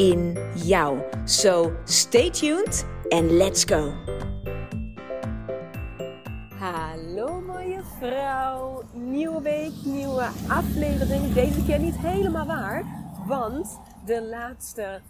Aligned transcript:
in 0.00 0.38
jou. 0.54 0.98
So 1.24 1.72
stay 1.84 2.30
tuned 2.30 2.84
and 3.08 3.30
let's 3.30 3.64
go. 3.64 3.92
Hallo 6.58 7.40
mooie 7.40 7.82
vrouw. 7.98 8.82
Nieuwe 8.92 9.42
week, 9.42 9.72
nieuwe 9.84 10.28
aflevering. 10.48 11.32
Deze 11.32 11.64
keer 11.64 11.78
niet 11.78 11.98
helemaal 11.98 12.46
waar, 12.46 12.84
want 13.26 13.78
de 14.06 14.22
laatste 14.22 15.00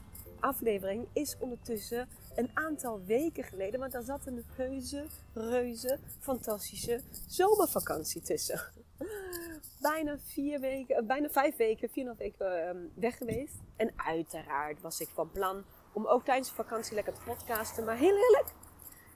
aflevering 0.40 1.06
is 1.12 1.36
ondertussen 1.38 2.08
een 2.34 2.50
aantal 2.54 3.00
weken 3.06 3.44
geleden. 3.44 3.80
Want 3.80 3.92
daar 3.92 4.02
zat 4.02 4.26
een 4.26 4.44
reuze, 4.56 5.04
reuze, 5.34 5.98
fantastische 6.20 7.00
zomervakantie 7.28 8.20
tussen. 8.20 8.60
Bijna 9.80 10.18
vier 10.18 10.60
weken, 10.60 10.96
eh, 10.96 11.06
bijna 11.06 11.28
vijf 11.28 11.56
weken, 11.56 11.90
vier 11.90 12.14
weken 12.16 12.68
ehm, 12.68 12.78
weg 12.94 13.16
geweest. 13.16 13.54
En 13.76 13.92
uiteraard 13.96 14.80
was 14.80 15.00
ik 15.00 15.08
van 15.08 15.30
plan 15.30 15.64
om 15.92 16.06
ook 16.06 16.24
tijdens 16.24 16.48
de 16.48 16.54
vakantie 16.54 16.94
lekker 16.94 17.12
te 17.12 17.20
podcasten. 17.24 17.84
Maar 17.84 17.96
heel 17.96 18.16
eerlijk, 18.16 18.48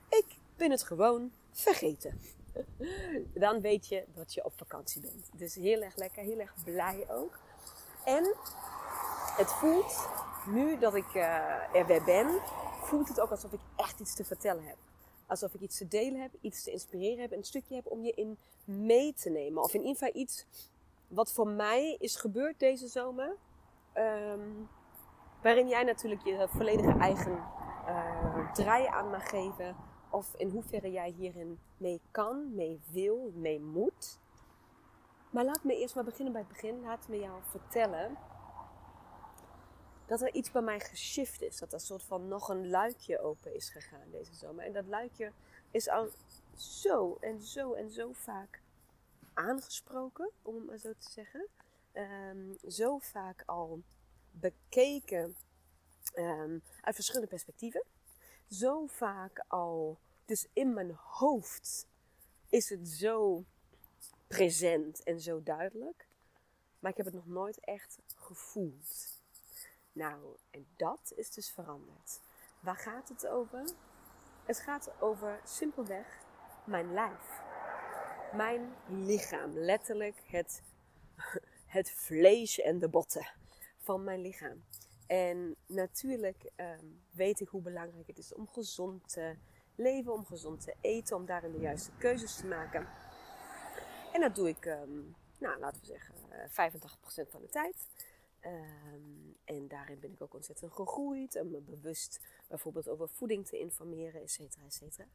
ik 0.09 0.25
ben 0.55 0.71
het 0.71 0.83
gewoon 0.83 1.31
vergeten. 1.51 2.19
Dan 3.33 3.61
weet 3.61 3.87
je 3.87 4.05
dat 4.13 4.33
je 4.33 4.45
op 4.45 4.53
vakantie 4.57 5.01
bent. 5.01 5.29
Dus 5.33 5.55
heel 5.55 5.81
erg 5.81 5.95
lekker, 5.95 6.23
heel 6.23 6.39
erg 6.39 6.53
blij 6.63 7.05
ook. 7.09 7.39
En 8.05 8.35
het 9.37 9.51
voelt, 9.51 10.09
nu 10.47 10.77
dat 10.77 10.95
ik 10.95 11.13
uh, 11.13 11.75
er 11.75 11.85
weer 11.85 12.03
ben, 12.03 12.41
voelt 12.81 13.07
het 13.07 13.19
ook 13.19 13.31
alsof 13.31 13.53
ik 13.53 13.59
echt 13.75 13.99
iets 13.99 14.15
te 14.15 14.25
vertellen 14.25 14.63
heb. 14.63 14.77
Alsof 15.27 15.53
ik 15.53 15.61
iets 15.61 15.77
te 15.77 15.87
delen 15.87 16.21
heb, 16.21 16.31
iets 16.41 16.63
te 16.63 16.71
inspireren 16.71 17.19
heb, 17.19 17.31
een 17.31 17.43
stukje 17.43 17.75
heb 17.75 17.85
om 17.87 18.03
je 18.03 18.13
in 18.13 18.37
mee 18.65 19.13
te 19.13 19.29
nemen. 19.29 19.63
Of 19.63 19.73
in 19.73 19.81
ieder 19.81 19.97
geval 19.97 20.21
iets 20.21 20.45
wat 21.07 21.31
voor 21.31 21.47
mij 21.47 21.95
is 21.99 22.15
gebeurd 22.15 22.59
deze 22.59 22.87
zomer. 22.87 23.35
Ehm, 23.93 24.49
waarin 25.41 25.67
jij 25.67 25.83
natuurlijk 25.83 26.25
je 26.25 26.47
volledige 26.49 26.97
eigen 26.97 27.43
uh, 27.87 28.53
draai 28.53 28.85
aan 28.87 29.09
mag 29.09 29.29
geven. 29.29 29.75
Of 30.09 30.35
in 30.37 30.49
hoeverre 30.49 30.91
jij 30.91 31.09
hierin 31.09 31.59
mee 31.77 32.01
kan, 32.11 32.55
mee 32.55 32.79
wil, 32.91 33.31
mee 33.35 33.59
moet. 33.59 34.19
Maar 35.29 35.45
laat 35.45 35.63
me 35.63 35.79
eerst 35.79 35.95
maar 35.95 36.03
beginnen 36.03 36.33
bij 36.33 36.41
het 36.41 36.51
begin. 36.51 36.81
Laat 36.81 37.07
me 37.07 37.19
jou 37.19 37.41
vertellen 37.43 38.17
dat 40.05 40.21
er 40.21 40.33
iets 40.33 40.51
bij 40.51 40.61
mij 40.61 40.79
geshift 40.79 41.41
is. 41.41 41.57
Dat 41.57 41.67
er 41.67 41.73
een 41.73 41.79
soort 41.79 42.03
van 42.03 42.27
nog 42.27 42.49
een 42.49 42.69
luikje 42.69 43.19
open 43.19 43.55
is 43.55 43.69
gegaan 43.69 44.11
deze 44.11 44.33
zomer. 44.33 44.65
En 44.65 44.73
dat 44.73 44.85
luikje 44.85 45.31
is 45.71 45.89
al 45.89 46.09
zo 46.55 47.17
en 47.21 47.41
zo 47.41 47.73
en 47.73 47.91
zo 47.91 48.11
vaak 48.13 48.61
aangesproken, 49.33 50.29
om 50.41 50.55
het 50.55 50.65
maar 50.65 50.77
zo 50.77 50.93
te 50.97 51.11
zeggen. 51.11 51.47
Ehm, 51.91 52.69
zo 52.69 52.97
vaak 52.97 53.43
al 53.45 53.81
bekeken 54.31 55.35
um, 56.15 56.63
uit 56.81 56.95
verschillende 56.95 57.27
perspectieven. 57.27 57.83
Zo 58.49 58.85
vaak 58.85 59.43
al, 59.47 59.99
dus 60.25 60.47
in 60.53 60.73
mijn 60.73 60.91
hoofd 60.91 61.87
is 62.49 62.69
het 62.69 62.87
zo 62.87 63.43
present 64.27 65.03
en 65.03 65.21
zo 65.21 65.43
duidelijk. 65.43 66.07
Maar 66.79 66.91
ik 66.91 66.97
heb 66.97 67.05
het 67.05 67.15
nog 67.15 67.27
nooit 67.27 67.59
echt 67.59 67.97
gevoeld. 68.15 69.14
Nou, 69.95 70.37
en 70.49 70.67
dat 70.75 71.13
is 71.15 71.31
dus 71.31 71.51
veranderd. 71.51 72.21
Waar 72.59 72.75
gaat 72.75 73.09
het 73.09 73.27
over? 73.27 73.63
Het 74.45 74.59
gaat 74.59 74.91
over 74.99 75.39
simpelweg 75.43 76.17
mijn 76.65 76.93
lijf. 76.93 77.41
Mijn 78.33 78.73
lichaam. 78.87 79.51
Letterlijk 79.53 80.21
het, 80.25 80.61
het 81.65 81.91
vlees 81.91 82.59
en 82.59 82.79
de 82.79 82.89
botten 82.89 83.27
van 83.77 84.03
mijn 84.03 84.21
lichaam. 84.21 84.63
En 85.07 85.55
natuurlijk 85.65 86.51
um, 86.55 87.01
weet 87.11 87.39
ik 87.39 87.47
hoe 87.47 87.61
belangrijk 87.61 88.07
het 88.07 88.17
is 88.17 88.33
om 88.33 88.47
gezond 88.47 89.09
te 89.09 89.35
leven, 89.75 90.13
om 90.13 90.25
gezond 90.25 90.61
te 90.61 90.75
eten, 90.81 91.15
om 91.15 91.25
daarin 91.25 91.51
de 91.51 91.59
juiste 91.59 91.91
keuzes 91.97 92.35
te 92.35 92.45
maken. 92.45 92.87
En 94.13 94.21
dat 94.21 94.35
doe 94.35 94.49
ik, 94.49 94.65
um, 94.65 95.15
nou, 95.39 95.59
laten 95.59 95.81
we 95.81 95.87
zeggen, 95.87 96.15
85% 96.49 97.29
van 97.29 97.41
de 97.41 97.49
tijd. 97.49 97.87
Um, 98.45 99.35
en 99.45 99.67
daarin 99.67 99.99
ben 99.99 100.11
ik 100.11 100.21
ook 100.21 100.33
ontzettend 100.33 100.73
gegroeid. 100.73 101.35
En 101.35 101.51
me 101.51 101.59
bewust 101.59 102.19
bijvoorbeeld 102.47 102.89
over 102.89 103.09
voeding 103.09 103.47
te 103.47 103.59
informeren, 103.59 104.21
et 104.21 104.31
cetera, 104.31 104.65
et 104.65 104.73
cetera. 104.73 105.07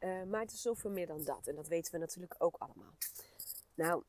Uh, 0.00 0.22
maar 0.22 0.40
het 0.40 0.52
is 0.52 0.62
zoveel 0.62 0.90
meer 0.90 1.06
dan 1.06 1.24
dat. 1.24 1.46
En 1.46 1.54
dat 1.54 1.68
weten 1.68 1.92
we 1.92 1.98
natuurlijk 1.98 2.34
ook 2.38 2.56
allemaal. 2.56 2.94
Nou, 3.74 4.02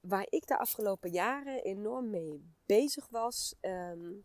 waar 0.00 0.26
ik 0.28 0.46
de 0.46 0.58
afgelopen 0.58 1.10
jaren 1.10 1.62
enorm 1.62 2.10
mee 2.10 2.54
bezig 2.66 3.08
was. 3.08 3.54
Um, 3.60 4.24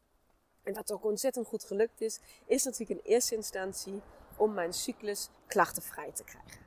en 0.63 0.73
wat 0.73 0.91
ook 0.91 1.05
ontzettend 1.05 1.47
goed 1.47 1.63
gelukt 1.63 2.01
is. 2.01 2.19
Is 2.45 2.63
natuurlijk 2.63 2.99
in 2.99 3.11
eerste 3.11 3.35
instantie 3.35 4.01
om 4.37 4.53
mijn 4.53 4.73
cyclus 4.73 5.29
klachtenvrij 5.47 6.11
te 6.11 6.23
krijgen. 6.23 6.61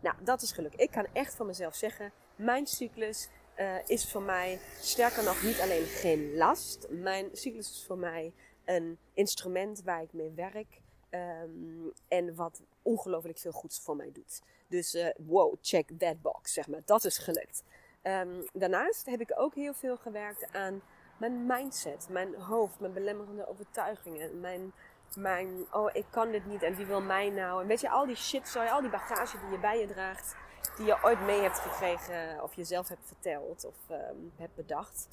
Nou, 0.00 0.24
dat 0.24 0.42
is 0.42 0.52
gelukt. 0.52 0.80
Ik 0.80 0.90
kan 0.90 1.06
echt 1.12 1.34
van 1.34 1.46
mezelf 1.46 1.74
zeggen. 1.74 2.12
Mijn 2.36 2.66
cyclus 2.66 3.28
uh, 3.60 3.74
is 3.86 4.10
voor 4.10 4.22
mij 4.22 4.58
sterker 4.80 5.24
nog 5.24 5.42
niet 5.42 5.60
alleen 5.60 5.84
geen 5.84 6.36
last. 6.36 6.86
Mijn 6.90 7.28
cyclus 7.32 7.70
is 7.70 7.84
voor 7.86 7.98
mij 7.98 8.32
een 8.64 8.98
instrument 9.14 9.82
waar 9.82 10.02
ik 10.02 10.12
mee 10.12 10.32
werk. 10.34 10.80
Um, 11.10 11.92
en 12.08 12.34
wat 12.34 12.62
ongelooflijk 12.82 13.38
veel 13.38 13.52
goeds 13.52 13.80
voor 13.80 13.96
mij 13.96 14.10
doet. 14.12 14.42
Dus 14.68 14.94
uh, 14.94 15.08
wow, 15.16 15.54
check 15.60 15.90
that 15.98 16.22
box, 16.22 16.52
zeg 16.52 16.68
maar. 16.68 16.80
Dat 16.84 17.04
is 17.04 17.18
gelukt. 17.18 17.62
Um, 18.02 18.44
daarnaast 18.52 19.06
heb 19.06 19.20
ik 19.20 19.32
ook 19.36 19.54
heel 19.54 19.74
veel 19.74 19.96
gewerkt 19.96 20.52
aan 20.52 20.82
mijn 21.18 21.46
mindset, 21.46 22.08
mijn 22.10 22.34
hoofd, 22.34 22.80
mijn 22.80 22.92
belemmerende 22.92 23.48
overtuigingen, 23.48 24.40
mijn, 24.40 24.72
mijn 25.16 25.66
oh 25.70 25.90
ik 25.92 26.04
kan 26.10 26.30
dit 26.30 26.46
niet 26.46 26.62
en 26.62 26.76
wie 26.76 26.86
wil 26.86 27.00
mij 27.00 27.30
nou? 27.30 27.62
En 27.62 27.66
weet 27.68 27.80
je, 27.80 27.90
al 27.90 28.06
die 28.06 28.16
shit, 28.16 28.48
sorry, 28.48 28.68
al 28.68 28.80
die 28.80 28.90
bagage 28.90 29.38
die 29.38 29.50
je 29.50 29.58
bij 29.58 29.80
je 29.80 29.86
draagt 29.86 30.34
die 30.76 30.86
je 30.86 31.04
ooit 31.04 31.20
mee 31.20 31.40
hebt 31.40 31.58
gekregen 31.58 32.42
of 32.42 32.54
jezelf 32.54 32.88
hebt 32.88 33.06
verteld 33.06 33.64
of 33.64 33.76
um, 33.90 34.32
hebt 34.36 34.54
bedacht. 34.54 35.08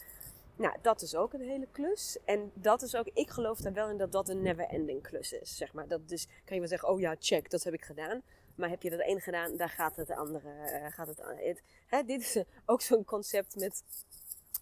Nou, 0.55 0.75
dat 0.81 1.01
is 1.01 1.15
ook 1.15 1.33
een 1.33 1.41
hele 1.41 1.67
klus. 1.71 2.17
En 2.25 2.51
dat 2.53 2.81
is 2.81 2.95
ook, 2.95 3.07
ik 3.13 3.29
geloof 3.29 3.59
er 3.59 3.73
wel 3.73 3.89
in 3.89 3.97
dat 3.97 4.11
dat 4.11 4.29
een 4.29 4.41
never-ending 4.41 5.01
klus 5.01 5.33
is. 5.33 5.57
Zeg 5.57 5.73
maar. 5.73 5.87
dat 5.87 6.09
dus 6.09 6.25
kan 6.25 6.55
je 6.55 6.59
wel 6.59 6.67
zeggen, 6.67 6.89
oh 6.89 6.99
ja, 6.99 7.15
check, 7.19 7.49
dat 7.49 7.63
heb 7.63 7.73
ik 7.73 7.83
gedaan. 7.83 8.21
Maar 8.55 8.69
heb 8.69 8.81
je 8.81 8.89
dat 8.89 8.99
één 8.99 9.21
gedaan, 9.21 9.57
daar 9.57 9.69
gaat 9.69 9.95
het 9.95 10.09
andere. 10.09 10.49
Uh, 10.49 10.85
gaat 10.89 11.07
het, 11.07 11.61
hè, 11.87 12.03
dit 12.03 12.21
is 12.21 12.43
ook 12.65 12.81
zo'n 12.81 13.03
concept 13.05 13.55
met. 13.55 13.83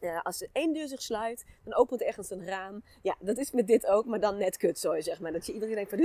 Uh, 0.02 0.22
als 0.22 0.48
één 0.52 0.74
deur 0.74 0.88
zich 0.88 1.02
sluit, 1.02 1.46
dan 1.64 1.76
opent 1.76 2.02
ergens 2.02 2.30
een 2.30 2.46
raam. 2.46 2.84
Ja, 3.02 3.16
dat 3.20 3.38
is 3.38 3.52
met 3.52 3.68
dit 3.68 3.86
ook, 3.86 4.06
maar 4.06 4.20
dan 4.20 4.38
net 4.38 4.58
kut, 4.58 4.80
zo 4.80 5.02
zeg 5.02 5.20
maar. 5.20 5.32
Dat 5.32 5.46
je 5.46 5.54
iedereen 5.54 5.76
denkt 5.76 5.90
van, 5.90 6.00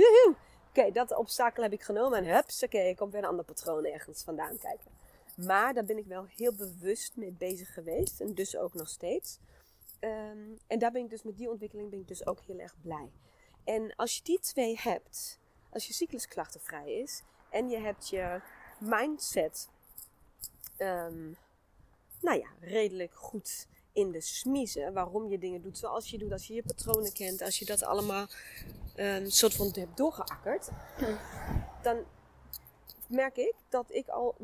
Oké, 0.69 0.91
dat 0.91 1.15
obstakel 1.15 1.63
heb 1.63 1.73
ik 1.73 1.81
genomen 1.81 2.17
en 2.17 2.33
hups, 2.35 2.63
oké, 2.63 2.79
ik 2.79 2.95
kom 2.95 3.11
weer 3.11 3.23
een 3.23 3.29
ander 3.29 3.45
patroon 3.45 3.85
ergens 3.85 4.23
vandaan 4.23 4.57
kijken. 4.57 4.91
Maar 5.35 5.73
daar 5.73 5.85
ben 5.85 5.97
ik 5.97 6.05
wel 6.05 6.25
heel 6.25 6.53
bewust 6.53 7.15
mee 7.15 7.31
bezig 7.31 7.73
geweest 7.73 8.21
en 8.21 8.33
dus 8.33 8.57
ook 8.57 8.73
nog 8.73 8.89
steeds. 8.89 9.39
Um, 9.99 10.59
en 10.67 10.79
daar 10.79 10.91
ben 10.91 11.03
ik 11.03 11.09
dus 11.09 11.23
met 11.23 11.37
die 11.37 11.49
ontwikkeling 11.49 11.89
ben 11.89 11.99
ik 11.99 12.07
dus 12.07 12.25
ook 12.25 12.39
heel 12.41 12.59
erg 12.59 12.75
blij. 12.81 13.11
En 13.63 13.95
als 13.95 14.15
je 14.15 14.23
die 14.23 14.39
twee 14.39 14.79
hebt, 14.79 15.39
als 15.69 15.87
je 15.87 15.93
cyclus 15.93 16.27
klachtenvrij 16.27 16.93
is 16.93 17.21
en 17.49 17.69
je 17.69 17.77
hebt 17.77 18.09
je 18.09 18.41
mindset, 18.79 19.69
um, 20.77 21.37
nou 22.21 22.39
ja, 22.39 22.47
redelijk 22.59 23.13
goed 23.13 23.67
in 23.93 24.11
de 24.11 24.21
smiezen. 24.21 24.93
Waarom 24.93 25.29
je 25.29 25.39
dingen 25.39 25.61
doet 25.61 25.77
zoals 25.77 26.09
je 26.09 26.17
doet. 26.17 26.31
Als 26.31 26.47
je 26.47 26.53
je 26.53 26.63
patronen 26.63 27.13
kent. 27.13 27.41
Als 27.41 27.59
je 27.59 27.65
dat 27.65 27.83
allemaal 27.83 28.27
een 28.95 29.05
ehm, 29.23 29.29
soort 29.29 29.53
van 29.53 29.71
hebt 29.73 29.97
doorgeakkerd. 29.97 30.69
Dan 31.81 32.05
merk 33.07 33.37
ik 33.37 33.53
dat 33.69 33.85
ik 33.93 34.07
al 34.07 34.35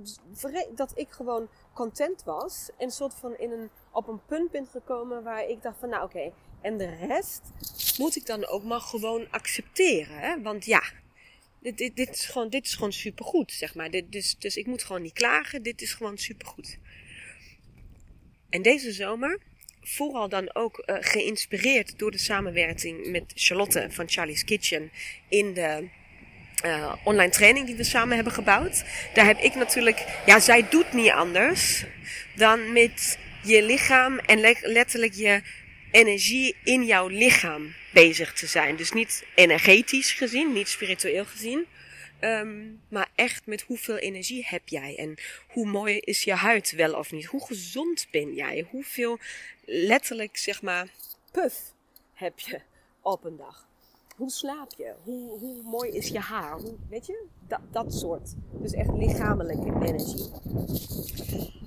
dat 0.75 0.91
ik 0.95 1.09
gewoon 1.09 1.49
content 1.73 2.23
was. 2.23 2.69
En 2.77 2.91
soort 2.91 3.13
van 3.13 3.37
in 3.37 3.51
een, 3.51 3.69
op 3.91 4.07
een 4.07 4.25
punt 4.25 4.51
ben 4.51 4.67
gekomen 4.67 5.23
waar 5.23 5.49
ik 5.49 5.61
dacht 5.61 5.79
van 5.79 5.89
nou 5.89 6.03
oké. 6.03 6.31
en 6.61 6.77
de 6.77 6.95
rest 6.95 7.41
moet 7.97 8.15
ik 8.15 8.25
dan 8.25 8.47
ook 8.47 8.63
maar 8.63 8.79
gewoon 8.79 9.31
accepteren. 9.31 10.19
Hè? 10.19 10.41
Want 10.41 10.65
ja, 10.65 10.83
dit, 11.59 11.77
dit, 11.77 11.95
dit, 11.95 12.09
is 12.09 12.25
gewoon, 12.25 12.49
dit 12.49 12.65
is 12.65 12.75
gewoon 12.75 12.93
supergoed, 12.93 13.51
zeg 13.51 13.75
maar. 13.75 13.91
Dit, 13.91 14.11
dus, 14.11 14.35
dus 14.39 14.57
ik 14.57 14.65
moet 14.65 14.83
gewoon 14.83 15.01
niet 15.01 15.13
klagen. 15.13 15.63
Dit 15.63 15.81
is 15.81 15.93
gewoon 15.93 16.17
supergoed. 16.17 16.77
En 18.55 18.61
deze 18.61 18.91
zomer 18.91 19.39
vooral 19.81 20.29
dan 20.29 20.55
ook 20.55 20.83
uh, 20.85 20.95
geïnspireerd 20.99 21.99
door 21.99 22.11
de 22.11 22.17
samenwerking 22.17 23.07
met 23.07 23.23
Charlotte 23.35 23.87
van 23.89 24.09
Charlie's 24.09 24.43
Kitchen 24.43 24.91
in 25.29 25.53
de 25.53 25.87
uh, 26.65 26.93
online 27.03 27.31
training 27.31 27.65
die 27.65 27.75
we 27.75 27.83
samen 27.83 28.15
hebben 28.15 28.33
gebouwd. 28.33 28.83
Daar 29.13 29.25
heb 29.25 29.39
ik 29.39 29.55
natuurlijk, 29.55 30.05
ja, 30.25 30.39
zij 30.39 30.69
doet 30.69 30.93
niet 30.93 31.09
anders 31.09 31.83
dan 32.35 32.73
met 32.73 33.17
je 33.43 33.63
lichaam 33.63 34.19
en 34.19 34.39
letterlijk 34.61 35.13
je 35.13 35.41
energie 35.91 36.55
in 36.63 36.85
jouw 36.85 37.07
lichaam 37.07 37.73
bezig 37.93 38.33
te 38.33 38.47
zijn. 38.47 38.75
Dus 38.75 38.91
niet 38.91 39.25
energetisch 39.33 40.11
gezien, 40.11 40.53
niet 40.53 40.67
spiritueel 40.67 41.25
gezien. 41.25 41.65
Um, 42.21 42.81
maar 42.87 43.09
echt 43.15 43.45
met 43.45 43.61
hoeveel 43.61 43.97
energie 43.97 44.45
heb 44.45 44.67
jij 44.67 44.97
en 44.97 45.15
hoe 45.47 45.65
mooi 45.65 45.97
is 45.97 46.23
je 46.23 46.33
huid 46.33 46.71
wel 46.71 46.93
of 46.93 47.11
niet? 47.11 47.25
Hoe 47.25 47.45
gezond 47.45 48.07
ben 48.11 48.33
jij? 48.33 48.67
Hoeveel 48.71 49.19
letterlijk 49.65 50.37
zeg 50.37 50.61
maar 50.61 50.87
puff 51.31 51.73
heb 52.13 52.39
je 52.39 52.61
op 53.01 53.23
een 53.23 53.37
dag? 53.37 53.67
Hoe 54.15 54.29
slaap 54.29 54.73
je? 54.77 54.93
Hoe, 55.03 55.39
hoe 55.39 55.61
mooi 55.63 55.91
is 55.91 56.07
je 56.07 56.19
haar? 56.19 56.59
Hoe, 56.59 56.75
weet 56.89 57.05
je? 57.05 57.25
Dat, 57.47 57.59
dat 57.71 57.93
soort. 57.93 58.33
Dus 58.51 58.73
echt 58.73 58.89
lichamelijke 58.93 59.87
energie. 59.87 60.29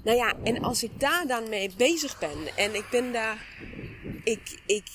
Nou 0.05 0.17
ja, 0.17 0.35
en 0.45 0.63
als 0.63 0.83
ik 0.83 1.01
daar 1.01 1.27
dan 1.27 1.49
mee 1.49 1.71
bezig 1.77 2.19
ben 2.19 2.57
en 2.57 2.75
ik 2.75 2.87
ben 2.91 3.13
daar. 3.13 3.47
Ik, 4.25 4.61
ik, 4.67 4.89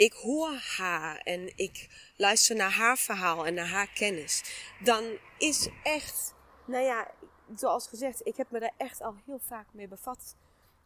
ik 0.00 0.12
hoor 0.12 0.52
haar 0.76 1.18
en 1.18 1.52
ik 1.56 1.88
luister 2.16 2.56
naar 2.56 2.70
haar 2.70 2.96
verhaal 2.96 3.46
en 3.46 3.54
naar 3.54 3.68
haar 3.68 3.92
kennis. 3.92 4.42
Dan 4.82 5.04
is 5.38 5.68
echt. 5.82 6.34
Nou 6.66 6.84
ja, 6.84 7.10
zoals 7.56 7.86
gezegd, 7.86 8.26
ik 8.26 8.36
heb 8.36 8.50
me 8.50 8.60
daar 8.60 8.74
echt 8.76 9.00
al 9.00 9.14
heel 9.26 9.38
vaak 9.38 9.66
mee 9.72 9.88
bevat. 9.88 10.36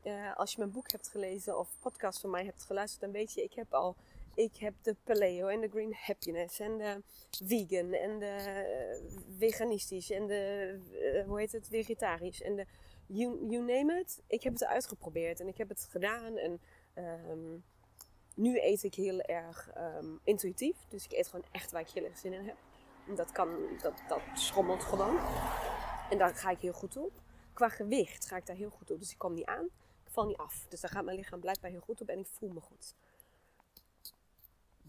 Uh, 0.05 0.37
als 0.37 0.51
je 0.51 0.59
mijn 0.59 0.71
boek 0.71 0.91
hebt 0.93 1.09
gelezen 1.09 1.59
of 1.59 1.69
podcast 1.81 2.21
van 2.21 2.31
mij 2.31 2.45
hebt 2.45 2.65
geluisterd, 2.65 3.01
dan 3.01 3.11
weet 3.11 3.33
je, 3.33 3.43
ik 3.43 3.55
heb 3.55 3.75
al 3.75 3.97
ik 4.35 4.57
heb 4.57 4.75
de 4.83 4.97
paleo 5.05 5.47
en 5.47 5.61
de 5.61 5.69
green 5.69 5.95
happiness 5.97 6.61
en 6.61 6.79
de 6.79 7.03
vegan 7.45 7.93
en 7.93 8.19
de 8.19 8.37
uh, 9.03 9.21
veganistisch 9.39 10.11
en 10.11 10.27
de, 10.27 10.75
uh, 10.93 11.27
hoe 11.27 11.39
heet 11.39 11.53
het, 11.53 11.69
vegetarisch 11.69 12.43
en 12.43 12.57
de, 12.57 12.67
you, 13.07 13.47
you, 13.49 13.65
name 13.65 14.01
it. 14.01 14.23
Ik 14.27 14.43
heb 14.43 14.53
het 14.53 14.65
uitgeprobeerd 14.65 15.41
en 15.41 15.49
ik 15.49 15.57
heb 15.59 15.69
het 15.69 15.89
gedaan 15.91 16.37
en 16.37 16.61
um, 17.31 17.65
nu 18.35 18.61
eet 18.61 18.83
ik 18.83 18.95
heel 18.95 19.21
erg 19.21 19.71
um, 19.77 20.21
intuïtief. 20.25 20.77
Dus 20.89 21.05
ik 21.05 21.13
eet 21.13 21.29
gewoon 21.29 21.47
echt 21.51 21.71
waar 21.71 21.81
ik 21.81 21.89
heel 21.89 22.05
erg 22.05 22.19
zin 22.19 22.33
in 22.33 22.47
heb. 22.47 22.57
Dat 23.17 23.33
kan, 23.33 23.49
dat, 23.83 24.03
dat 24.09 24.21
schommelt 24.35 24.83
gewoon. 24.83 25.19
En 26.11 26.19
daar 26.19 26.35
ga 26.35 26.51
ik 26.51 26.61
heel 26.61 26.73
goed 26.73 26.97
op. 26.97 27.13
Qua 27.53 27.69
gewicht 27.69 28.27
ga 28.27 28.37
ik 28.37 28.47
daar 28.47 28.57
heel 28.57 28.71
goed 28.71 28.91
op. 28.91 28.99
Dus 28.99 29.13
ik 29.13 29.19
kom 29.19 29.35
niet 29.35 29.45
aan. 29.45 29.65
Ik 30.05 30.11
val 30.11 30.27
niet 30.27 30.37
af. 30.37 30.67
Dus 30.69 30.81
daar 30.81 30.91
gaat 30.91 31.05
mijn 31.05 31.17
lichaam 31.17 31.41
blijkbaar 31.41 31.71
heel 31.71 31.81
goed 31.81 32.01
op 32.01 32.09
en 32.09 32.19
ik 32.19 32.27
voel 32.27 32.51
me 32.51 32.61
goed. 32.61 32.95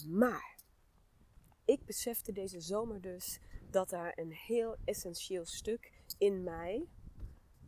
Maar 0.07 0.55
ik 1.65 1.85
besefte 1.85 2.31
deze 2.31 2.59
zomer 2.59 3.01
dus 3.01 3.39
dat 3.69 3.89
daar 3.89 4.13
een 4.15 4.31
heel 4.31 4.75
essentieel 4.85 5.45
stuk 5.45 5.91
in 6.17 6.43
mij 6.43 6.87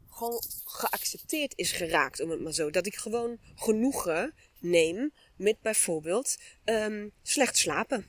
gewoon 0.10 0.42
geaccepteerd 0.64 1.58
is 1.58 1.72
geraakt, 1.72 2.22
om 2.22 2.30
het 2.30 2.42
maar 2.42 2.54
zo. 2.54 2.70
Dat 2.70 2.86
ik 2.86 2.96
gewoon 2.96 3.38
genoegen 3.56 4.34
neem 4.60 5.12
met 5.38 5.62
bijvoorbeeld 5.62 6.38
um, 6.66 7.12
slecht 7.24 7.57
slapen. 7.57 8.06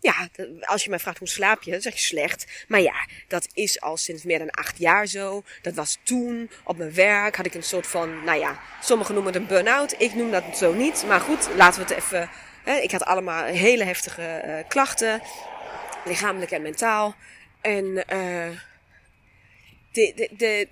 Ja, 0.00 0.28
als 0.60 0.84
je 0.84 0.90
mij 0.90 0.98
vraagt 0.98 1.18
hoe 1.18 1.28
slaap 1.28 1.62
je, 1.62 1.70
dan 1.70 1.80
zeg 1.80 1.92
je 1.92 1.98
slecht. 1.98 2.64
Maar 2.68 2.80
ja, 2.80 3.08
dat 3.28 3.48
is 3.52 3.80
al 3.80 3.96
sinds 3.96 4.22
meer 4.22 4.38
dan 4.38 4.50
acht 4.50 4.78
jaar 4.78 5.06
zo. 5.06 5.42
Dat 5.62 5.74
was 5.74 5.98
toen, 6.02 6.50
op 6.64 6.76
mijn 6.76 6.94
werk 6.94 7.36
had 7.36 7.46
ik 7.46 7.54
een 7.54 7.62
soort 7.62 7.86
van, 7.86 8.24
nou 8.24 8.38
ja, 8.38 8.60
sommigen 8.82 9.14
noemen 9.14 9.32
het 9.32 9.42
een 9.42 9.48
burn-out. 9.48 9.94
Ik 9.98 10.14
noem 10.14 10.30
dat 10.30 10.44
zo 10.56 10.72
niet. 10.72 11.04
Maar 11.06 11.20
goed, 11.20 11.48
laten 11.56 11.86
we 11.86 11.94
het 11.94 12.02
even 12.02 12.30
ik 12.82 12.90
had 12.90 13.04
allemaal 13.04 13.44
hele 13.44 13.84
heftige 13.84 14.42
uh, 14.46 14.68
klachten, 14.68 15.22
lichamelijk 16.04 16.50
en 16.50 16.62
mentaal. 16.62 17.14
En 17.60 17.94
de, 19.92 20.12
de, 20.14 20.28
de, 20.36 20.68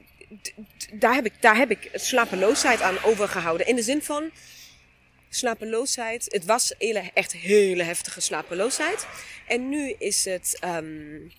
daar, 0.93 1.15
heb 1.15 1.25
ik, 1.25 1.33
daar 1.41 1.57
heb 1.57 1.71
ik 1.71 1.91
slapeloosheid 1.95 2.83
aan 2.83 3.03
overgehouden. 3.03 3.67
In 3.67 3.77
de 3.77 3.83
zin 3.83 4.03
van 4.03 4.31
slapeloosheid. 5.35 6.27
Het 6.29 6.45
was 6.45 6.75
hele, 6.79 7.11
echt 7.15 7.33
hele 7.33 7.83
heftige 7.83 8.21
slapeloosheid. 8.21 9.07
En 9.47 9.69
nu 9.69 9.95
is 9.99 10.25
het, 10.25 10.59
um, 10.65 11.33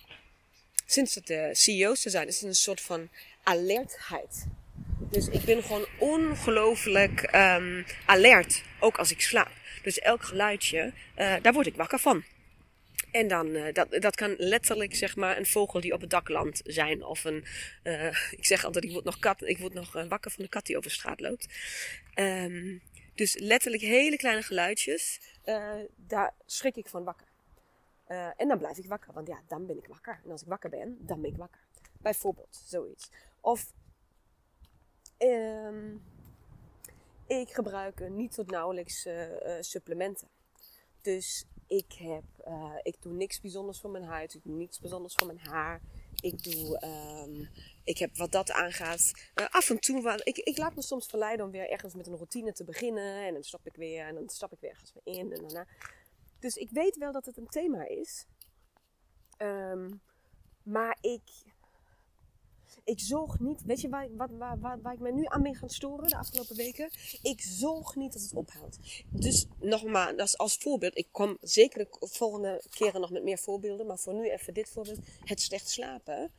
sinds 0.86 1.14
het 1.14 1.26
de 1.26 1.50
CEO's 1.52 2.04
er 2.04 2.10
zijn, 2.10 2.28
is 2.28 2.40
het 2.40 2.48
een 2.48 2.54
soort 2.54 2.80
van 2.80 3.08
alertheid. 3.42 4.46
Dus 5.10 5.28
ik 5.28 5.44
ben 5.44 5.62
gewoon 5.62 5.86
ongelooflijk 5.98 7.34
um, 7.34 7.84
alert, 8.06 8.62
ook 8.80 8.98
als 8.98 9.10
ik 9.10 9.20
slaap. 9.20 9.50
Dus 9.82 9.98
elk 9.98 10.22
geluidje, 10.22 10.92
uh, 11.18 11.34
daar 11.42 11.52
word 11.52 11.66
ik 11.66 11.76
wakker 11.76 11.98
van. 11.98 12.24
En 13.10 13.28
dan, 13.28 13.46
uh, 13.46 13.72
dat, 13.72 13.86
dat 13.90 14.16
kan 14.16 14.34
letterlijk 14.38 14.94
zeg 14.94 15.16
maar 15.16 15.36
een 15.36 15.46
vogel 15.46 15.80
die 15.80 15.92
op 15.92 16.00
het 16.00 16.10
dak 16.10 16.28
landt 16.28 16.60
zijn. 16.64 17.04
Of 17.04 17.24
een, 17.24 17.44
ik 18.38 18.46
zeg 18.46 18.64
altijd, 18.64 18.84
ik 18.84 18.90
word 18.90 19.04
nog, 19.04 19.18
kat, 19.18 19.42
ik 19.42 19.58
word 19.58 19.74
nog 19.74 19.92
wakker 20.08 20.30
van 20.30 20.44
de 20.44 20.50
kat 20.50 20.66
die 20.66 20.76
over 20.76 20.88
de 20.88 20.96
straat 20.96 21.20
loopt. 21.20 21.46
Um, 22.14 22.82
dus 23.14 23.38
letterlijk 23.38 23.82
hele 23.82 24.16
kleine 24.16 24.42
geluidjes, 24.42 25.20
daar 25.96 26.34
schrik 26.46 26.76
ik 26.76 26.88
van 26.88 27.04
wakker. 27.04 27.26
en 28.36 28.48
dan 28.48 28.58
blijf 28.58 28.78
ik 28.78 28.88
wakker, 28.88 29.12
want 29.12 29.28
ja, 29.28 29.42
dan 29.46 29.66
ben 29.66 29.78
ik 29.78 29.86
wakker. 29.86 30.20
En 30.24 30.30
als 30.30 30.42
ik 30.42 30.48
wakker 30.48 30.70
ben, 30.70 30.96
dan 31.00 31.20
ben 31.20 31.30
ik 31.30 31.36
wakker. 31.36 31.60
Bijvoorbeeld, 32.00 32.62
zoiets. 32.66 33.10
Of... 33.40 33.72
Um, 35.18 36.02
ik 37.26 37.50
gebruik 37.50 38.08
niet 38.08 38.34
tot 38.34 38.50
nauwelijks 38.50 39.06
uh, 39.06 39.26
supplementen. 39.60 40.28
Dus 41.00 41.46
ik, 41.66 41.92
heb, 41.92 42.24
ik 42.82 42.96
doe 43.00 43.12
niks 43.12 43.40
bijzonders 43.40 43.80
voor 43.80 43.90
mijn 43.90 44.04
huid. 44.04 44.34
Ik 44.34 44.42
doe 44.42 44.56
niks 44.56 44.80
bijzonders 44.80 45.14
voor 45.14 45.26
mijn 45.26 45.38
haar. 45.38 45.80
Ik 46.20 46.42
doe, 46.42 46.82
um, 46.84 47.48
ik 47.84 47.98
heb 47.98 48.16
wat 48.16 48.32
dat 48.32 48.50
aangaat, 48.50 49.12
uh, 49.34 49.46
af 49.50 49.70
en 49.70 49.80
toe 49.80 50.02
wat. 50.02 50.26
Ik, 50.26 50.36
ik 50.36 50.58
laat 50.58 50.74
me 50.74 50.82
soms 50.82 51.06
verleiden 51.06 51.46
om 51.46 51.52
weer 51.52 51.70
ergens 51.70 51.94
met 51.94 52.06
een 52.06 52.16
routine 52.16 52.52
te 52.52 52.64
beginnen. 52.64 53.26
En 53.26 53.32
dan 53.32 53.42
stap 53.42 53.66
ik 53.66 53.76
weer 53.76 54.06
en 54.06 54.14
dan 54.14 54.28
stap 54.28 54.52
ik 54.52 54.60
weer 54.60 54.70
ergens 54.70 54.92
weer 54.92 55.16
in. 55.16 55.32
En 55.32 55.40
daarna. 55.40 55.66
Dus 56.38 56.56
ik 56.56 56.70
weet 56.70 56.96
wel 56.96 57.12
dat 57.12 57.26
het 57.26 57.36
een 57.36 57.48
thema 57.48 57.88
is. 57.88 58.26
Um, 59.38 60.00
maar 60.62 60.98
ik 61.00 61.22
ik 62.84 63.00
zoog 63.00 63.38
niet, 63.38 63.62
weet 63.62 63.80
je 63.80 63.88
waar, 63.88 64.08
waar, 64.16 64.58
waar, 64.60 64.80
waar 64.80 64.92
ik 64.92 65.00
me 65.00 65.12
nu 65.12 65.24
aan 65.26 65.42
ben 65.42 65.54
gaan 65.54 65.70
storen 65.70 66.08
de 66.08 66.16
afgelopen 66.16 66.56
weken? 66.56 66.90
Ik 67.22 67.40
zoog 67.40 67.94
niet 67.94 68.12
dat 68.12 68.22
het 68.22 68.34
ophoudt. 68.34 68.78
Dus 69.10 69.46
nogmaals, 69.60 70.12
is 70.16 70.38
als 70.38 70.56
voorbeeld. 70.56 70.98
Ik 70.98 71.08
kom 71.10 71.36
zeker 71.40 71.78
de 71.78 71.88
volgende 72.00 72.62
keren 72.70 73.00
nog 73.00 73.10
met 73.10 73.22
meer 73.22 73.38
voorbeelden. 73.38 73.86
Maar 73.86 73.98
voor 73.98 74.14
nu 74.14 74.30
even 74.30 74.54
dit 74.54 74.68
voorbeeld. 74.68 74.98
Het 75.24 75.40
slecht 75.40 75.68
slapen. 75.68 76.32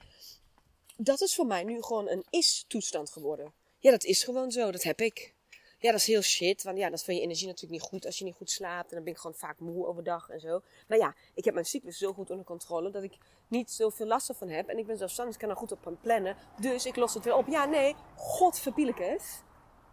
Dat 0.98 1.22
is 1.22 1.36
voor 1.36 1.46
mij 1.46 1.64
nu 1.64 1.82
gewoon 1.82 2.10
een 2.10 2.26
is-toestand 2.30 3.12
geworden. 3.12 3.54
Ja, 3.80 3.92
dat 3.92 4.04
is 4.04 4.24
gewoon 4.24 4.52
zo. 4.52 4.72
Dat 4.72 4.84
heb 4.84 5.02
ik. 5.02 5.34
Ja, 5.80 5.92
dat 5.92 6.00
is 6.00 6.08
heel 6.08 6.22
shit. 6.22 6.64
Want 6.64 6.78
ja, 6.78 6.90
dat 6.90 7.00
is 7.00 7.06
van 7.06 7.16
je 7.16 7.22
energie 7.22 7.48
natuurlijk 7.48 7.82
niet 7.82 7.90
goed 7.92 8.06
als 8.06 8.18
je 8.18 8.24
niet 8.24 8.36
goed 8.36 8.50
slaapt. 8.50 8.90
En 8.90 8.96
dan 8.96 9.04
ben 9.04 9.14
ik 9.14 9.20
gewoon 9.20 9.36
vaak 9.36 9.60
moe 9.60 9.88
overdag 9.88 10.30
en 10.30 10.40
zo. 10.40 10.62
Maar 10.88 10.98
ja, 10.98 11.16
ik 11.34 11.46
heb 11.46 11.54
mijn 11.54 11.66
cyclus 11.66 11.98
zo 11.98 12.14
goed 12.14 12.30
onder 12.30 12.46
controle 12.46 12.92
dat 12.92 13.04
ik 13.04 13.18
niet 13.48 13.72
zoveel 13.72 14.06
last 14.06 14.30
ervan 14.30 14.50
heb. 14.50 14.70
En 14.70 14.78
ik 14.78 14.88
ben 14.88 14.98
zelfstandig, 14.98 15.36
ik 15.36 15.42
kan 15.42 15.50
er 15.50 15.56
goed 15.56 15.72
op 15.72 15.98
plannen. 16.02 16.38
Dus 16.60 16.86
ik 16.86 16.96
los 16.96 17.14
het 17.14 17.24
weer 17.24 17.36
op. 17.36 17.48
Ja, 17.48 17.66
nee, 17.66 17.96
godverpielekes. 18.16 19.42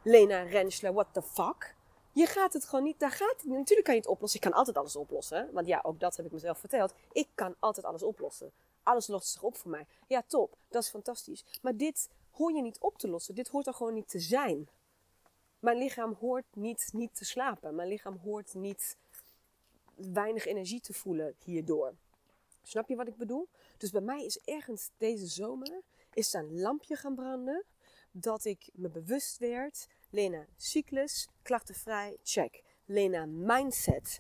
Lena 0.03 0.43
Rensler, 0.43 0.93
what 0.93 1.07
the 1.13 1.23
fuck? 1.23 1.75
Je 2.13 2.27
gaat 2.27 2.53
het 2.53 2.65
gewoon 2.65 2.85
niet, 2.85 2.99
daar 2.99 3.11
gaat 3.11 3.35
het 3.37 3.45
niet. 3.45 3.59
Natuurlijk 3.59 3.87
kan 3.87 3.95
je 3.95 4.01
het 4.01 4.11
oplossen. 4.11 4.41
Ik 4.41 4.51
kan 4.51 4.59
altijd 4.59 4.77
alles 4.77 4.97
oplossen. 4.97 5.49
Want 5.53 5.67
ja, 5.67 5.81
ook 5.83 6.01
dat 6.01 6.17
heb 6.17 6.27
ik 6.27 6.33
mezelf 6.33 6.59
verteld. 6.59 6.95
Ik 7.13 7.29
kan 7.35 7.55
altijd 7.59 7.87
alles 7.87 8.03
oplossen. 8.03 8.53
Alles 8.83 9.07
lost 9.07 9.29
zich 9.29 9.43
op 9.43 9.57
voor 9.57 9.71
mij. 9.71 9.87
Ja, 10.07 10.23
top. 10.27 10.57
Dat 10.69 10.83
is 10.83 10.89
fantastisch. 10.91 11.45
Maar 11.63 11.77
dit 11.77 12.09
hoor 12.31 12.53
je 12.53 12.63
niet 12.63 12.79
op 12.79 12.99
te 12.99 13.09
lossen. 13.09 13.35
Dit 13.35 13.49
hoort 13.49 13.67
er 13.67 13.75
gewoon 13.75 13.95
niet 13.95 14.09
te 14.09 14.21
zijn. 14.21 14.69
Mijn 15.59 15.79
lichaam 15.79 16.17
hoort 16.21 16.47
niet, 16.53 16.89
niet 16.93 17.15
te 17.15 17.25
slapen. 17.25 17.75
Mijn 17.75 17.89
lichaam 17.89 18.17
hoort 18.17 18.55
niet 18.55 18.97
weinig 19.95 20.47
energie 20.47 20.81
te 20.81 20.93
voelen 20.93 21.35
hierdoor. 21.45 21.95
Snap 22.63 22.89
je 22.89 22.97
wat 22.97 23.09
ik 23.09 23.17
bedoel? 23.17 23.49
Dus 23.77 23.91
bij 23.91 24.01
mij 24.01 24.25
is 24.25 24.39
ergens 24.39 24.91
deze 24.97 25.27
zomer 25.27 25.83
is 26.15 26.33
een 26.33 26.61
lampje 26.61 26.97
gaan 26.97 27.15
branden. 27.15 27.65
Dat 28.11 28.45
ik 28.45 28.69
me 28.73 28.89
bewust 28.89 29.39
werd. 29.39 29.89
Lena, 30.11 30.47
cyclus, 30.57 31.29
klachtenvrij, 31.43 32.17
check. 32.23 32.63
Lena, 32.85 33.27
mindset. 33.27 34.19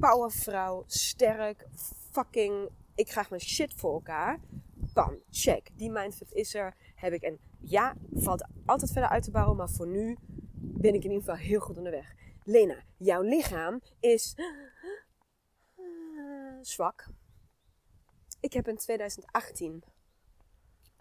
Powervrouw, 0.00 0.84
sterk, 0.86 1.66
fucking, 2.12 2.68
ik 2.98 3.06
krijg 3.06 3.30
mijn 3.30 3.42
shit 3.42 3.74
voor 3.74 3.92
elkaar. 3.92 4.40
Bam, 4.94 5.22
check. 5.30 5.70
Die 5.74 5.90
mindset 5.90 6.32
is 6.32 6.54
er, 6.54 6.76
heb 6.94 7.12
ik. 7.12 7.22
En 7.22 7.38
ja, 7.60 7.94
valt 8.12 8.46
altijd 8.66 8.92
verder 8.92 9.10
uit 9.10 9.22
te 9.22 9.30
bouwen, 9.30 9.56
maar 9.56 9.68
voor 9.68 9.86
nu 9.86 10.16
ben 10.54 10.94
ik 10.94 11.04
in 11.04 11.10
ieder 11.10 11.18
geval 11.18 11.46
heel 11.46 11.60
goed 11.60 11.76
onderweg. 11.76 12.14
Lena, 12.44 12.82
jouw 12.96 13.22
lichaam 13.22 13.80
is 14.00 14.34
zwak. 16.74 17.06
Ik 18.40 18.52
heb 18.52 18.68
in 18.68 18.76
2018, 18.76 19.82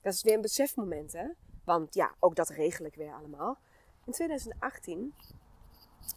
dat 0.02 0.14
is 0.14 0.24
weer 0.24 0.34
een 0.34 0.42
besefmoment 0.42 1.14
hè, 1.14 1.28
want 1.64 1.94
ja, 1.94 2.16
ook 2.20 2.36
dat 2.36 2.50
regel 2.50 2.86
ik 2.86 2.96
weer 2.96 3.14
allemaal. 3.14 3.60
In 4.06 4.12
2018 4.12 5.14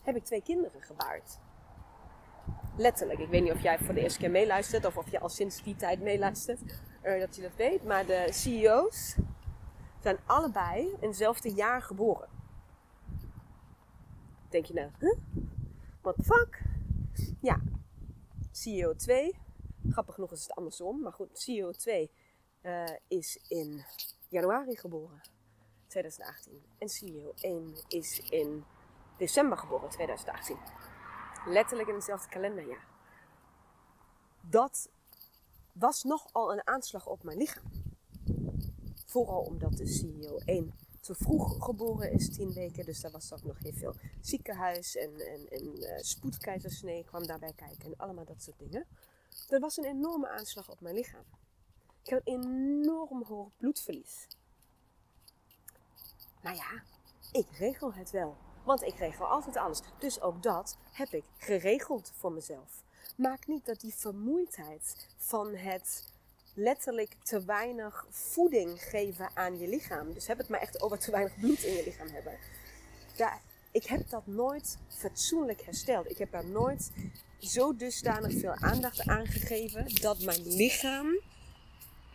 heb 0.02 0.16
ik 0.16 0.24
twee 0.24 0.42
kinderen 0.42 0.82
gebaard. 0.82 1.38
Letterlijk. 2.80 3.18
Ik 3.18 3.28
weet 3.28 3.42
niet 3.42 3.52
of 3.52 3.62
jij 3.62 3.78
voor 3.78 3.94
de 3.94 4.00
eerste 4.00 4.18
keer 4.18 4.30
meeluistert 4.30 4.84
of 4.84 4.96
of 4.96 5.10
je 5.10 5.20
al 5.20 5.28
sinds 5.28 5.62
die 5.62 5.76
tijd 5.76 6.00
meeluistert. 6.00 6.60
Uh, 7.02 7.20
dat 7.20 7.36
je 7.36 7.42
dat 7.42 7.54
weet. 7.56 7.84
Maar 7.84 8.06
de 8.06 8.26
CEO's 8.30 9.16
zijn 10.02 10.18
allebei 10.26 10.96
in 11.00 11.08
hetzelfde 11.08 11.52
jaar 11.52 11.82
geboren. 11.82 12.28
Denk 14.48 14.64
je 14.64 14.74
nou, 14.74 14.90
huh? 14.98 15.18
What 16.00 16.14
the 16.16 16.22
fuck? 16.22 16.62
Ja, 17.40 17.60
CEO 18.50 18.94
2. 18.94 19.38
Grappig 19.90 20.14
genoeg 20.14 20.32
is 20.32 20.42
het 20.42 20.54
andersom. 20.54 21.00
Maar 21.00 21.12
goed, 21.12 21.38
CEO 21.38 21.70
2 21.70 22.10
uh, 22.62 22.84
is 23.08 23.44
in 23.48 23.84
januari 24.28 24.76
geboren. 24.76 25.20
2018. 25.86 26.62
En 26.78 26.88
CEO 26.88 27.32
1 27.40 27.74
is 27.88 28.20
in 28.30 28.64
december 29.16 29.58
geboren, 29.58 29.88
2018. 29.88 30.56
Letterlijk 31.46 31.88
in 31.88 31.94
hetzelfde 31.94 32.28
kalenderjaar. 32.28 32.86
Dat 34.40 34.88
was 35.72 36.02
nogal 36.02 36.52
een 36.52 36.66
aanslag 36.66 37.06
op 37.06 37.22
mijn 37.22 37.38
lichaam. 37.38 37.70
Vooral 39.06 39.42
omdat 39.42 39.76
de 39.76 39.86
CEO 39.86 40.38
1 40.44 40.74
te 41.00 41.14
vroeg 41.14 41.64
geboren 41.64 42.12
is, 42.12 42.30
10 42.30 42.52
weken. 42.52 42.84
Dus 42.84 43.00
daar 43.00 43.10
was 43.10 43.32
ook 43.32 43.42
nog 43.42 43.58
heel 43.58 43.72
veel 43.72 43.94
ziekenhuis 44.20 44.96
en, 44.96 45.20
en, 45.20 45.48
en 45.48 45.82
uh, 45.82 45.98
spoedkeizersnee 45.98 47.04
kwam 47.04 47.26
daarbij 47.26 47.52
kijken. 47.56 47.84
En 47.84 47.96
allemaal 47.96 48.24
dat 48.24 48.42
soort 48.42 48.58
dingen. 48.58 48.86
Dat 49.48 49.60
was 49.60 49.76
een 49.76 49.84
enorme 49.84 50.28
aanslag 50.28 50.70
op 50.70 50.80
mijn 50.80 50.94
lichaam. 50.94 51.24
Ik 52.02 52.12
had 52.12 52.20
enorm 52.24 53.22
hoog 53.22 53.50
bloedverlies. 53.56 54.26
Maar 56.42 56.54
ja, 56.54 56.82
ik 57.32 57.46
regel 57.50 57.92
het 57.94 58.10
wel. 58.10 58.36
Want 58.70 58.82
ik 58.82 58.98
regel 58.98 59.26
altijd 59.26 59.56
alles. 59.56 59.80
Dus 59.98 60.20
ook 60.20 60.42
dat 60.42 60.76
heb 60.92 61.12
ik 61.12 61.24
geregeld 61.38 62.12
voor 62.16 62.32
mezelf. 62.32 62.82
Maak 63.16 63.46
niet 63.46 63.66
dat 63.66 63.80
die 63.80 63.94
vermoeidheid 63.94 65.06
van 65.16 65.54
het 65.54 66.12
letterlijk 66.54 67.16
te 67.22 67.44
weinig 67.44 68.06
voeding 68.10 68.82
geven 68.82 69.30
aan 69.34 69.58
je 69.58 69.68
lichaam. 69.68 70.12
Dus 70.12 70.26
heb 70.26 70.38
het 70.38 70.48
maar 70.48 70.60
echt 70.60 70.82
over 70.82 70.98
te 70.98 71.10
weinig 71.10 71.40
bloed 71.40 71.62
in 71.62 71.72
je 71.74 71.84
lichaam 71.84 72.08
hebben. 72.08 72.38
Ik 73.70 73.86
heb 73.86 74.08
dat 74.08 74.26
nooit 74.26 74.78
fatsoenlijk 74.88 75.62
hersteld. 75.62 76.10
Ik 76.10 76.18
heb 76.18 76.32
daar 76.32 76.46
nooit 76.46 76.90
zo 77.38 77.76
dusdanig 77.76 78.40
veel 78.40 78.54
aandacht 78.54 79.08
aan 79.08 79.26
gegeven 79.26 79.94
dat 80.00 80.20
mijn 80.20 80.42
lichaam 80.42 81.20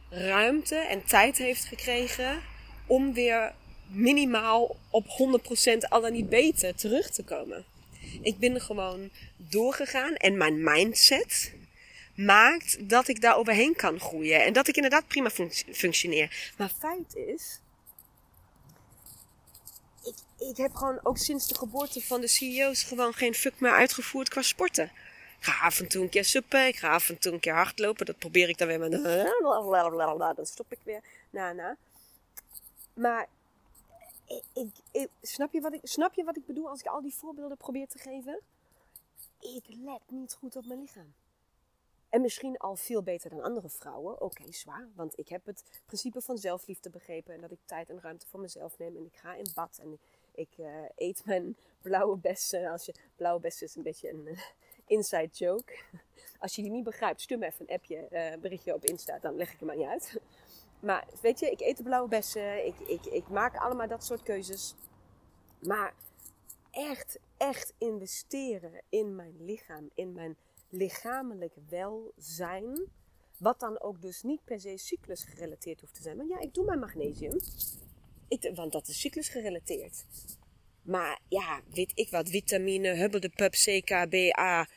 ruimte 0.10 0.76
en 0.76 1.06
tijd 1.06 1.38
heeft 1.38 1.66
gekregen 1.66 2.42
om 2.88 3.14
weer 3.14 3.54
minimaal 3.88 4.76
op 4.90 5.06
100% 5.06 5.78
al 5.90 6.02
dan 6.02 6.12
niet 6.12 6.30
beter 6.30 6.76
terug 6.76 7.10
te 7.10 7.24
komen. 7.24 7.66
Ik 8.22 8.38
ben 8.38 8.62
gewoon 8.62 9.10
doorgegaan 9.38 10.16
en 10.16 10.38
mijn 10.38 10.64
mindset 10.64 11.54
maakt 12.16 12.90
dat 12.90 13.08
ik 13.08 13.22
daar 13.22 13.38
overheen 13.38 13.76
kan 13.76 14.00
groeien. 14.00 14.44
En 14.44 14.54
dat 14.54 14.68
ik 14.68 14.76
inderdaad 14.76 15.08
prima 15.08 15.30
functioneer. 15.72 16.54
Maar 16.58 16.72
feit 16.80 17.16
is, 17.16 17.60
ik, 20.04 20.48
ik 20.50 20.58
heb 20.58 20.76
gewoon 20.76 21.00
ook 21.04 21.18
sinds 21.18 21.48
de 21.48 21.56
geboorte 21.56 22.02
van 22.02 22.22
de 22.22 22.28
CEO's 22.28 22.84
gewoon 22.84 23.14
geen 23.14 23.34
fuck 23.34 23.60
meer 23.60 23.72
uitgevoerd 23.72 24.30
qua 24.30 24.42
sporten. 24.42 24.92
Ik 25.40 25.52
ga 25.52 25.66
af 25.66 25.80
en 25.80 25.88
toe 25.88 26.04
een 26.04 26.10
keer 26.10 26.26
suppen, 26.26 26.68
ik 26.68 26.76
ga 26.76 26.90
af 26.90 27.10
en 27.10 27.18
toe 27.18 27.34
een 27.34 27.40
keer 27.40 27.54
hardlopen. 27.54 28.06
Dat 28.06 28.18
probeer 28.18 28.50
ik 28.50 28.58
dan 28.58 28.68
weer 28.68 28.80
met... 28.80 28.92
Dan 30.36 30.46
stop 30.46 30.72
ik 30.72 30.80
weer. 30.84 31.02
Na, 31.30 31.52
na. 31.52 31.78
Maar 32.94 33.28
ik, 34.54 34.72
ik, 34.92 35.10
snap, 35.22 35.54
je 35.54 35.62
wat 35.62 35.74
ik, 35.74 35.80
snap 35.84 36.14
je 36.14 36.24
wat 36.24 36.38
ik 36.38 36.46
bedoel 36.46 36.70
als 36.70 36.80
ik 36.80 36.88
al 36.88 37.02
die 37.02 37.16
voorbeelden 37.16 37.58
probeer 37.58 37.88
te 37.88 37.98
geven? 37.98 38.42
Ik 39.40 39.64
let 39.68 40.02
niet 40.08 40.34
goed 40.34 40.56
op 40.56 40.66
mijn 40.66 40.80
lichaam. 40.80 41.14
En 42.10 42.22
misschien 42.22 42.58
al 42.58 42.76
veel 42.76 43.04
beter 43.04 43.30
dan 43.30 43.42
andere 43.42 43.70
vrouwen. 43.70 44.22
Oké, 44.22 44.52
zwaar. 44.52 44.90
Want 44.96 45.20
ik 45.20 45.28
heb 45.28 45.46
het 45.46 45.64
principe 45.86 46.22
van 46.22 46.38
zelfliefde 46.38 46.90
begrepen. 46.90 47.34
En 47.34 47.42
dat 47.42 47.52
ik 47.52 47.60
tijd 47.66 47.90
en 47.90 48.02
ruimte 48.02 48.28
voor 48.28 48.40
mezelf 48.40 48.78
neem. 48.78 48.96
En 48.96 49.06
ik 49.06 49.16
ga 49.16 49.36
in 49.36 49.52
bad. 49.54 49.80
En 49.82 50.00
ik 50.32 50.50
uh, 50.58 50.68
eet 50.96 51.26
mijn 51.26 51.58
blauwe 51.82 52.18
bessen. 52.18 52.72
Als 52.72 52.86
je, 52.86 52.94
blauwe 53.16 53.40
bessen 53.40 53.68
is 53.68 53.76
een 53.76 53.84
beetje 53.84 54.10
een 54.10 54.28
uh, 54.28 54.40
inside 54.86 55.30
joke. 55.32 55.80
Als 56.40 56.56
je 56.56 56.62
die 56.62 56.72
niet 56.72 56.84
begrijpt, 56.84 57.22
stuur 57.22 57.38
me 57.38 57.46
even 57.46 57.66
een 57.68 57.76
appje, 57.76 58.08
uh, 58.12 58.42
berichtje 58.42 58.74
op 58.74 58.86
Insta. 58.86 59.20
Dan 59.20 59.36
leg 59.36 59.54
ik 59.54 59.60
hem 59.60 59.70
aan 59.70 59.80
je 59.80 59.88
uit. 59.88 60.20
Maar 60.80 61.08
weet 61.22 61.40
je, 61.40 61.52
ik 61.52 61.60
eet 61.60 61.78
de 61.78 61.84
blauwe 61.84 62.10
bessen. 62.10 62.66
Ik, 62.66 62.80
ik, 62.80 63.06
ik 63.06 63.28
maak 63.28 63.56
allemaal 63.56 63.88
dat 63.88 64.06
soort 64.06 64.24
keuzes. 64.24 64.76
Maar 65.60 65.94
echt, 66.72 67.20
echt 67.38 67.74
investeren 67.78 68.82
in 68.90 69.16
mijn 69.16 69.36
lichaam. 69.40 69.90
In 69.94 70.14
mijn 70.14 70.38
lichamelijk 70.70 71.54
welzijn. 71.70 72.80
Wat 73.38 73.60
dan 73.60 73.82
ook 73.82 74.02
dus 74.02 74.24
niet 74.24 74.44
per 74.44 74.60
se 74.60 74.78
cyclus 74.78 75.24
gerelateerd 75.24 75.82
hoeft 75.82 75.94
te 75.94 76.02
zijn. 76.02 76.18
Maar 76.18 76.28
ja, 76.28 76.40
ik 76.40 76.54
doe 76.54 76.66
mijn 76.66 76.80
magnesium. 76.80 77.40
Ik, 78.28 78.52
want 78.56 78.72
dat 78.72 78.88
is 78.88 79.00
cyclus 79.00 79.30
gerelateerd. 79.30 80.06
Maar 80.82 81.20
ja, 81.28 81.62
weet 81.70 81.92
ik 81.94 82.10
wat. 82.10 82.30
Vitamine, 82.30 82.94
hubbel 82.94 83.20
de 83.20 83.30
pub, 83.30 83.52
CKBA. 83.52 84.68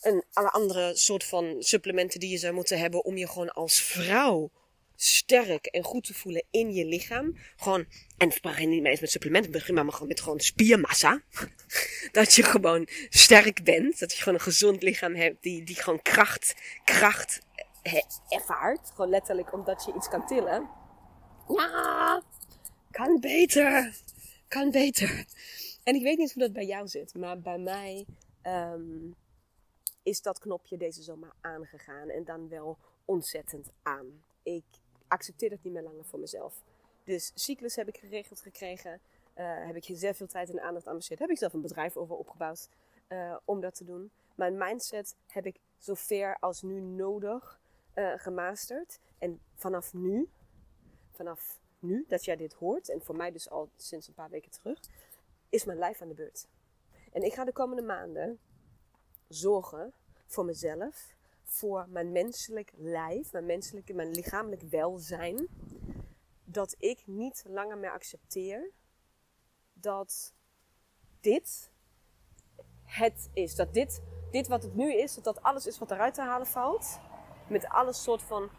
En 0.00 0.24
alle 0.32 0.50
andere 0.50 0.96
soort 0.96 1.24
van 1.24 1.56
supplementen 1.58 2.20
die 2.20 2.30
je 2.30 2.38
zou 2.38 2.54
moeten 2.54 2.78
hebben 2.78 3.04
om 3.04 3.16
je 3.16 3.28
gewoon 3.28 3.52
als 3.52 3.82
vrouw 3.82 4.50
sterk 5.02 5.66
en 5.66 5.82
goed 5.82 6.04
te 6.04 6.14
voelen 6.14 6.44
in 6.50 6.72
je 6.72 6.84
lichaam. 6.84 7.36
Gewoon, 7.56 7.86
en 8.16 8.28
ik 8.28 8.40
begin 8.42 8.68
niet 8.68 8.84
eens 8.84 9.00
met 9.00 9.10
supplementen, 9.10 9.50
begin 9.50 9.74
maar 9.74 9.92
gewoon 9.92 10.08
met 10.08 10.20
gewoon 10.20 10.40
spiermassa. 10.40 11.22
dat 12.12 12.34
je 12.34 12.42
gewoon 12.42 12.88
sterk 13.08 13.64
bent. 13.64 13.98
Dat 13.98 14.12
je 14.12 14.18
gewoon 14.18 14.34
een 14.34 14.44
gezond 14.44 14.82
lichaam 14.82 15.14
hebt 15.14 15.42
die, 15.42 15.64
die 15.64 15.76
gewoon 15.76 16.02
kracht, 16.02 16.54
kracht 16.84 17.40
ervaart. 18.28 18.90
Gewoon 18.90 19.10
letterlijk 19.10 19.52
omdat 19.52 19.84
je 19.84 19.94
iets 19.96 20.08
kan 20.08 20.26
tillen. 20.26 20.68
Ja, 21.48 22.22
kan 22.90 23.20
beter. 23.20 23.94
Kan 24.48 24.70
beter. 24.70 25.24
En 25.84 25.94
ik 25.94 26.02
weet 26.02 26.18
niet 26.18 26.32
hoe 26.32 26.42
dat 26.42 26.52
bij 26.52 26.66
jou 26.66 26.88
zit, 26.88 27.14
maar 27.14 27.40
bij 27.40 27.58
mij 27.58 28.06
um, 28.42 29.14
is 30.02 30.22
dat 30.22 30.38
knopje 30.38 30.76
deze 30.76 31.02
zomer 31.02 31.32
aangegaan. 31.40 32.08
En 32.08 32.24
dan 32.24 32.48
wel 32.48 32.78
ontzettend 33.04 33.70
aan. 33.82 34.24
Ik 34.42 34.64
accepteer 35.10 35.50
dat 35.50 35.62
niet 35.62 35.72
meer 35.72 35.82
langer 35.82 36.04
voor 36.04 36.18
mezelf. 36.18 36.62
Dus 37.04 37.32
cyclus 37.34 37.76
heb 37.76 37.88
ik 37.88 37.96
geregeld 37.96 38.40
gekregen. 38.40 39.00
Uh, 39.36 39.66
heb 39.66 39.76
ik 39.76 39.84
zeer 39.92 40.14
veel 40.14 40.26
tijd 40.26 40.50
en 40.50 40.60
aandacht 40.62 40.86
aan 40.86 40.96
besteed. 40.96 41.18
Heb 41.18 41.30
ik 41.30 41.38
zelf 41.38 41.52
een 41.52 41.60
bedrijf 41.60 41.96
over 41.96 42.16
opgebouwd 42.16 42.68
uh, 43.08 43.36
om 43.44 43.60
dat 43.60 43.74
te 43.74 43.84
doen. 43.84 44.10
Mijn 44.34 44.58
mindset 44.58 45.16
heb 45.26 45.46
ik 45.46 45.60
zo 45.78 45.94
ver 45.94 46.36
als 46.38 46.62
nu 46.62 46.80
nodig 46.80 47.60
uh, 47.94 48.12
gemasterd. 48.16 48.98
En 49.18 49.40
vanaf 49.54 49.92
nu, 49.92 50.28
vanaf 51.10 51.60
nu 51.78 52.04
dat 52.08 52.24
jij 52.24 52.36
dit 52.36 52.52
hoort, 52.52 52.88
en 52.88 53.02
voor 53.02 53.16
mij 53.16 53.30
dus 53.32 53.50
al 53.50 53.70
sinds 53.76 54.08
een 54.08 54.14
paar 54.14 54.30
weken 54.30 54.50
terug, 54.50 54.78
is 55.48 55.64
mijn 55.64 55.78
lijf 55.78 56.02
aan 56.02 56.08
de 56.08 56.14
beurt. 56.14 56.46
En 57.12 57.22
ik 57.22 57.34
ga 57.34 57.44
de 57.44 57.52
komende 57.52 57.82
maanden 57.82 58.38
zorgen 59.28 59.92
voor 60.26 60.44
mezelf 60.44 61.14
voor 61.52 61.86
mijn 61.88 62.12
menselijk 62.12 62.72
lijf, 62.76 63.32
mijn, 63.32 63.46
menselijke, 63.46 63.92
mijn 63.92 64.10
lichamelijk 64.10 64.62
welzijn, 64.62 65.48
dat 66.44 66.74
ik 66.78 67.02
niet 67.06 67.44
langer 67.48 67.78
meer 67.78 67.90
accepteer 67.90 68.70
dat 69.72 70.34
dit 71.20 71.70
het 72.84 73.30
is. 73.32 73.54
Dat 73.54 73.74
dit, 73.74 74.02
dit 74.30 74.48
wat 74.48 74.62
het 74.62 74.74
nu 74.74 74.94
is, 74.94 75.14
dat 75.14 75.24
dat 75.24 75.42
alles 75.42 75.66
is 75.66 75.78
wat 75.78 75.90
eruit 75.90 76.14
te 76.14 76.22
halen 76.22 76.46
valt. 76.46 76.98
Met 77.48 77.68
alle 77.68 77.92
soort 77.92 78.22
van 78.22 78.50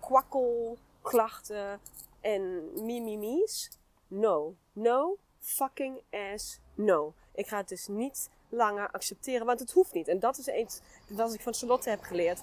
kwakkelklachten 0.00 1.80
en 2.20 2.70
mimimies. 2.84 3.70
No. 4.06 4.56
No 4.72 5.18
fucking 5.38 6.02
ass 6.10 6.60
no. 6.74 7.14
Ik 7.34 7.46
ga 7.46 7.56
het 7.56 7.68
dus 7.68 7.86
niet 7.86 8.30
langer 8.48 8.90
accepteren. 8.90 9.46
Want 9.46 9.60
het 9.60 9.72
hoeft 9.72 9.92
niet. 9.92 10.08
En 10.08 10.18
dat 10.18 10.38
is 10.38 10.48
iets 10.48 10.80
wat 11.08 11.34
ik 11.34 11.40
van 11.40 11.54
Charlotte 11.54 11.90
heb 11.90 12.02
geleerd. 12.02 12.42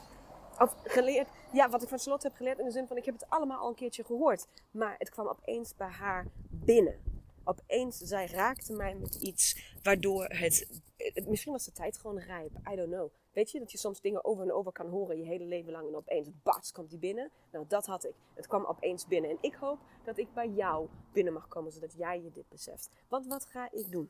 Of 0.59 0.75
geleerd, 0.83 1.27
ja, 1.51 1.69
wat 1.69 1.83
ik 1.83 1.89
van 1.89 1.99
Charlotte 1.99 2.27
heb 2.27 2.35
geleerd 2.35 2.59
in 2.59 2.65
de 2.65 2.71
zin 2.71 2.87
van 2.87 2.97
ik 2.97 3.05
heb 3.05 3.13
het 3.13 3.29
allemaal 3.29 3.59
al 3.59 3.69
een 3.69 3.75
keertje 3.75 4.03
gehoord. 4.03 4.47
Maar 4.71 4.95
het 4.97 5.09
kwam 5.09 5.27
opeens 5.27 5.75
bij 5.75 5.87
haar 5.87 6.27
binnen. 6.49 7.15
Opeens, 7.43 7.97
zij 7.97 8.27
raakte 8.27 8.73
mij 8.73 8.95
met 8.95 9.15
iets 9.15 9.73
waardoor 9.83 10.25
het, 10.25 10.81
misschien 11.27 11.51
was 11.51 11.65
de 11.65 11.71
tijd 11.71 11.97
gewoon 11.97 12.19
rijp. 12.19 12.51
I 12.71 12.75
don't 12.75 12.91
know. 12.91 13.11
Weet 13.33 13.51
je, 13.51 13.59
dat 13.59 13.71
je 13.71 13.77
soms 13.77 14.01
dingen 14.01 14.25
over 14.25 14.43
en 14.43 14.51
over 14.51 14.71
kan 14.71 14.89
horen 14.89 15.17
je 15.17 15.23
hele 15.23 15.45
leven 15.45 15.71
lang 15.71 15.87
en 15.87 15.95
opeens, 15.95 16.29
bats, 16.43 16.71
komt 16.71 16.89
die 16.89 16.99
binnen. 16.99 17.31
Nou, 17.51 17.65
dat 17.67 17.85
had 17.85 18.05
ik. 18.05 18.13
Het 18.33 18.47
kwam 18.47 18.65
opeens 18.65 19.07
binnen. 19.07 19.29
En 19.29 19.37
ik 19.41 19.55
hoop 19.55 19.79
dat 20.03 20.17
ik 20.17 20.33
bij 20.33 20.49
jou 20.49 20.87
binnen 21.13 21.33
mag 21.33 21.47
komen, 21.47 21.71
zodat 21.71 21.93
jij 21.93 22.21
je 22.21 22.31
dit 22.31 22.49
beseft. 22.49 22.89
Want 23.07 23.27
wat 23.27 23.45
ga 23.45 23.71
ik 23.71 23.91
doen? 23.91 24.09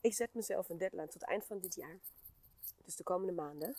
Ik 0.00 0.14
zet 0.14 0.34
mezelf 0.34 0.68
een 0.68 0.78
deadline 0.78 1.04
tot 1.04 1.20
het 1.20 1.30
eind 1.30 1.44
van 1.44 1.58
dit 1.58 1.74
jaar. 1.74 1.98
Dus 2.84 2.96
de 2.96 3.02
komende 3.02 3.32
maanden 3.32 3.76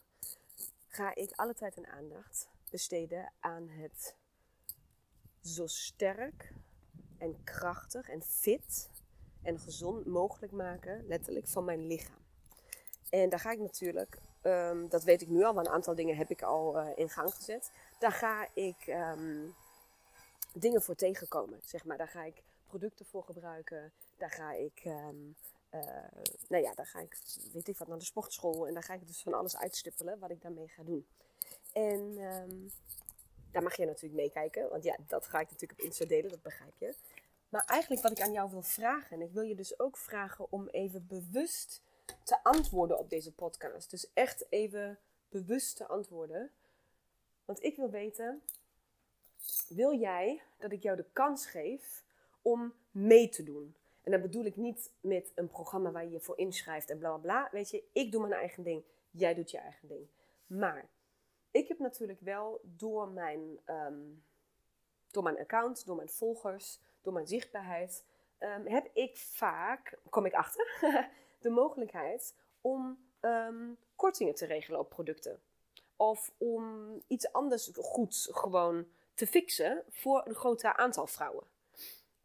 ga 0.87 1.15
ik 1.15 1.31
alle 1.35 1.53
tijd 1.53 1.77
en 1.77 1.87
aandacht 1.87 2.47
besteden 2.69 3.31
aan 3.39 3.69
het 3.69 4.15
zo 5.41 5.67
sterk 5.67 6.53
en 7.17 7.43
krachtig 7.43 8.09
en 8.09 8.21
fit 8.21 8.89
en 9.41 9.59
gezond 9.59 10.05
mogelijk 10.05 10.51
maken, 10.51 11.07
letterlijk, 11.07 11.47
van 11.47 11.65
mijn 11.65 11.87
lichaam. 11.87 12.19
En 13.09 13.29
daar 13.29 13.39
ga 13.39 13.51
ik 13.51 13.59
natuurlijk, 13.59 14.17
ehm, 14.41 14.87
dat 14.87 15.03
weet 15.03 15.21
ik 15.21 15.27
nu 15.27 15.43
al, 15.43 15.53
want 15.53 15.67
een 15.67 15.73
aantal 15.73 15.95
dingen 15.95 16.17
heb 16.17 16.29
ik 16.29 16.41
al 16.41 16.77
uh, 16.77 16.87
in 16.95 17.09
gang 17.09 17.33
gezet. 17.33 17.71
Daar 17.99 18.11
ga 18.11 18.47
ik 18.53 18.87
um, 18.87 19.55
dingen 20.53 20.81
voor 20.81 20.95
tegenkomen, 20.95 21.59
zeg 21.63 21.85
maar. 21.85 21.97
Daar 21.97 22.07
ga 22.07 22.23
ik 22.23 22.43
producten 22.67 23.05
voor 23.05 23.23
gebruiken. 23.23 23.91
Daar 24.17 24.31
ga 24.31 24.51
ik, 24.53 24.81
um, 24.85 25.35
uh, 25.71 25.81
nou 26.47 26.63
ja, 26.63 26.73
daar 26.73 26.85
ga 26.85 26.99
ik, 26.99 27.17
weet 27.53 27.67
ik 27.67 27.77
wat, 27.77 27.87
naar 27.87 27.97
de 27.97 28.05
sportschool. 28.05 28.67
En 28.67 28.73
daar 28.73 28.83
ga 28.83 28.93
ik 28.93 29.07
dus 29.07 29.21
van 29.21 29.33
alles 29.33 29.57
uitstippelen 29.57 30.19
wat 30.19 30.31
ik 30.31 30.41
daarmee 30.41 30.67
ga 30.67 30.83
doen. 30.83 31.07
En 31.73 32.15
daar 33.51 33.63
mag 33.63 33.75
je 33.75 33.85
natuurlijk 33.85 34.21
meekijken, 34.21 34.69
want 34.69 34.83
ja, 34.83 34.97
dat 35.07 35.25
ga 35.25 35.39
ik 35.39 35.49
natuurlijk 35.49 35.79
op 35.79 35.85
Insta 35.85 36.05
delen, 36.05 36.29
dat 36.29 36.41
begrijp 36.41 36.73
je. 36.77 36.95
Maar 37.49 37.65
eigenlijk 37.65 38.01
wat 38.01 38.11
ik 38.11 38.21
aan 38.21 38.31
jou 38.31 38.49
wil 38.49 38.61
vragen, 38.61 39.09
en 39.09 39.21
ik 39.21 39.31
wil 39.31 39.43
je 39.43 39.55
dus 39.55 39.79
ook 39.79 39.97
vragen 39.97 40.51
om 40.51 40.67
even 40.67 41.07
bewust 41.07 41.81
te 42.23 42.43
antwoorden 42.43 42.99
op 42.99 43.09
deze 43.09 43.33
podcast. 43.33 43.89
Dus 43.89 44.13
echt 44.13 44.45
even 44.49 44.99
bewust 45.29 45.75
te 45.75 45.87
antwoorden. 45.87 46.51
Want 47.45 47.63
ik 47.63 47.75
wil 47.75 47.89
weten, 47.89 48.41
wil 49.67 49.93
jij 49.93 50.41
dat 50.57 50.71
ik 50.71 50.83
jou 50.83 50.97
de 50.97 51.09
kans 51.13 51.45
geef 51.45 52.03
om 52.41 52.73
mee 52.91 53.29
te 53.29 53.43
doen? 53.43 53.75
En 54.03 54.11
dan 54.11 54.21
bedoel 54.21 54.45
ik 54.45 54.55
niet 54.55 54.91
met 55.01 55.31
een 55.35 55.47
programma 55.47 55.91
waar 55.91 56.03
je 56.03 56.11
je 56.11 56.19
voor 56.19 56.37
inschrijft 56.37 56.89
en 56.89 56.97
bla 56.97 57.09
bla 57.09 57.17
bla. 57.17 57.49
Weet 57.51 57.69
je, 57.69 57.83
ik 57.91 58.11
doe 58.11 58.21
mijn 58.21 58.33
eigen 58.33 58.63
ding, 58.63 58.83
jij 59.11 59.33
doet 59.33 59.51
je 59.51 59.57
eigen 59.57 59.87
ding. 59.87 60.07
Maar 60.47 60.89
ik 61.51 61.67
heb 61.67 61.79
natuurlijk 61.79 62.19
wel 62.21 62.61
door 62.63 63.09
mijn, 63.09 63.59
ehm, 63.65 63.99
door 65.11 65.23
mijn 65.23 65.39
account, 65.39 65.85
door 65.85 65.95
mijn 65.95 66.09
volgers, 66.09 66.79
door 67.01 67.13
mijn 67.13 67.27
zichtbaarheid, 67.27 68.05
um, 68.39 68.67
heb 68.67 68.89
ik 68.93 69.17
vaak, 69.17 69.99
kom 70.09 70.25
ik 70.25 70.33
achter, 70.33 70.79
de 71.39 71.49
mogelijkheid 71.49 72.35
om 72.61 73.09
ehm, 73.19 73.73
kortingen 73.95 74.35
te 74.35 74.45
regelen 74.45 74.79
op 74.79 74.89
producten. 74.89 75.41
Of 75.95 76.31
om 76.37 76.95
iets 77.07 77.31
anders 77.31 77.71
goed 77.73 78.27
gewoon 78.31 78.87
te 79.13 79.27
fixen 79.27 79.83
voor 79.89 80.27
een 80.27 80.35
groter 80.35 80.75
aantal 80.75 81.07
vrouwen. 81.07 81.43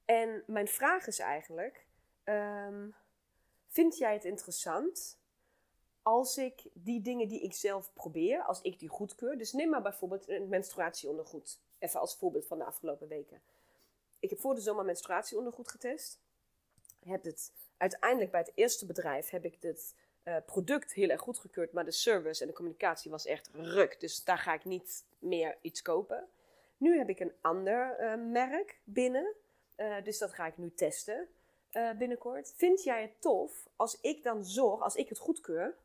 En 0.07 0.43
mijn 0.47 0.69
vraag 0.69 1.07
is 1.07 1.19
eigenlijk: 1.19 1.87
vind 3.67 3.99
jij 3.99 4.13
het 4.13 4.25
interessant 4.25 5.19
als 6.03 6.39
ik 6.39 6.63
die 6.73 7.01
dingen 7.01 7.29
die 7.29 7.41
ik 7.41 7.55
zelf 7.55 7.93
probeer, 7.93 8.43
als 8.43 8.61
ik 8.63 8.79
die 8.79 8.89
goedkeur. 8.89 9.39
Dus 9.39 9.53
neem 9.53 9.69
maar 9.69 9.83
bijvoorbeeld 9.83 10.29
een 10.29 10.49
menstruatieondergoed. 10.49 11.61
Even 11.79 12.01
als 12.01 12.17
voorbeeld 12.17 12.47
van 12.47 12.59
de 12.59 12.65
afgelopen 12.65 13.09
weken. 13.09 13.41
Ik 14.19 14.31
heb 14.31 14.41
voor 14.41 14.55
de 14.55 14.61
zomer 14.61 14.85
menstruatieondergoed 14.85 15.69
getest. 15.69 16.21
Heb 17.05 17.25
het 17.25 17.53
uiteindelijk 17.77 18.31
bij 18.31 18.41
het 18.41 18.53
eerste 18.55 18.87
bedrijf 18.87 19.31
heb 19.31 19.45
ik 19.45 19.57
het 19.61 19.95
uh, 20.25 20.37
product 20.47 20.93
heel 20.93 21.09
erg 21.09 21.21
goedgekeurd, 21.21 21.73
maar 21.73 21.85
de 21.85 21.91
service 21.91 22.43
en 22.43 22.49
de 22.49 22.55
communicatie 22.55 23.11
was 23.11 23.27
echt 23.27 23.51
ruk. 23.53 24.01
Dus 24.01 24.25
daar 24.25 24.39
ga 24.39 24.55
ik 24.55 24.65
niet 24.65 25.05
meer 25.19 25.59
iets 25.61 25.83
kopen. 25.83 26.29
Nu 26.77 26.99
heb 26.99 27.09
ik 27.09 27.21
een 27.21 27.33
ander 27.41 27.97
uh, 28.01 28.31
merk 28.33 28.79
binnen, 28.85 29.35
uh, 29.77 30.05
dus 30.05 30.19
dat 30.19 30.33
ga 30.33 30.47
ik 30.47 30.57
nu 30.57 30.73
testen 30.75 31.29
binnenkort. 31.99 32.53
Vind 32.57 32.83
jij 32.83 33.03
het 33.03 33.21
tof 33.21 33.69
als 33.77 34.01
ik 34.01 34.23
dan 34.23 34.45
zorg, 34.45 34.83
als 34.83 34.95
ik 34.95 35.09
het 35.09 35.19
goedkeur, 35.19 35.77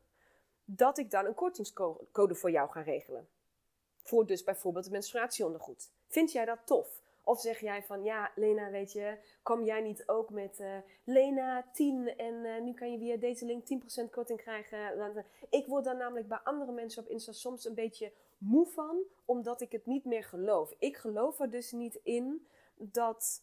dat 0.64 0.98
ik 0.98 1.10
dan 1.10 1.26
een 1.26 1.34
kortingscode 1.34 2.34
voor 2.34 2.50
jou 2.50 2.70
ga 2.70 2.80
regelen. 2.80 3.28
Voor 4.02 4.26
dus 4.26 4.44
bijvoorbeeld 4.44 4.84
het 4.84 4.92
menstruatieondergoed. 4.92 5.90
Vind 6.06 6.32
jij 6.32 6.44
dat 6.44 6.58
tof? 6.64 7.02
Of 7.24 7.40
zeg 7.40 7.60
jij 7.60 7.82
van, 7.82 8.04
ja, 8.04 8.30
Lena, 8.34 8.70
weet 8.70 8.92
je, 8.92 9.18
kom 9.42 9.64
jij 9.64 9.80
niet 9.80 10.08
ook 10.08 10.30
met 10.30 10.60
uh, 10.60 10.76
Lena 11.04 11.66
10 11.72 12.16
en 12.16 12.64
nu 12.64 12.74
kan 12.74 12.92
je 12.92 12.98
via 12.98 13.16
deze 13.16 13.44
link 13.44 13.64
10% 14.06 14.10
korting 14.10 14.40
krijgen. 14.40 15.00
Eh, 15.00 15.24
ik 15.50 15.66
word 15.66 15.84
dan 15.84 15.96
namelijk 15.96 16.28
bij 16.28 16.40
andere 16.44 16.72
mensen 16.72 17.02
op 17.02 17.08
Insta 17.08 17.32
soms 17.32 17.64
een 17.64 17.74
beetje 17.74 18.12
moe 18.38 18.66
van, 18.66 18.96
omdat 19.24 19.60
ik 19.60 19.72
het 19.72 19.86
niet 19.86 20.04
meer 20.04 20.24
geloof. 20.24 20.74
Ik 20.78 20.96
geloof 20.96 21.40
er 21.40 21.50
dus 21.50 21.72
niet 21.72 21.98
in 22.02 22.46
dat 22.74 23.42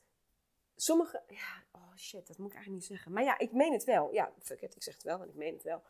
sommige, 0.81 1.21
ja, 1.27 1.63
oh 1.71 1.95
shit, 1.95 2.27
dat 2.27 2.37
moet 2.37 2.49
ik 2.49 2.55
eigenlijk 2.55 2.69
niet 2.69 2.85
zeggen. 2.85 3.11
Maar 3.11 3.23
ja, 3.23 3.39
ik 3.39 3.51
meen 3.51 3.73
het 3.73 3.83
wel. 3.83 4.13
Ja, 4.13 4.31
fuck 4.39 4.61
it, 4.61 4.75
ik 4.75 4.83
zeg 4.83 4.93
het 4.93 5.03
wel, 5.03 5.17
want 5.17 5.29
ik 5.29 5.35
meen 5.35 5.53
het 5.53 5.63
wel. 5.63 5.81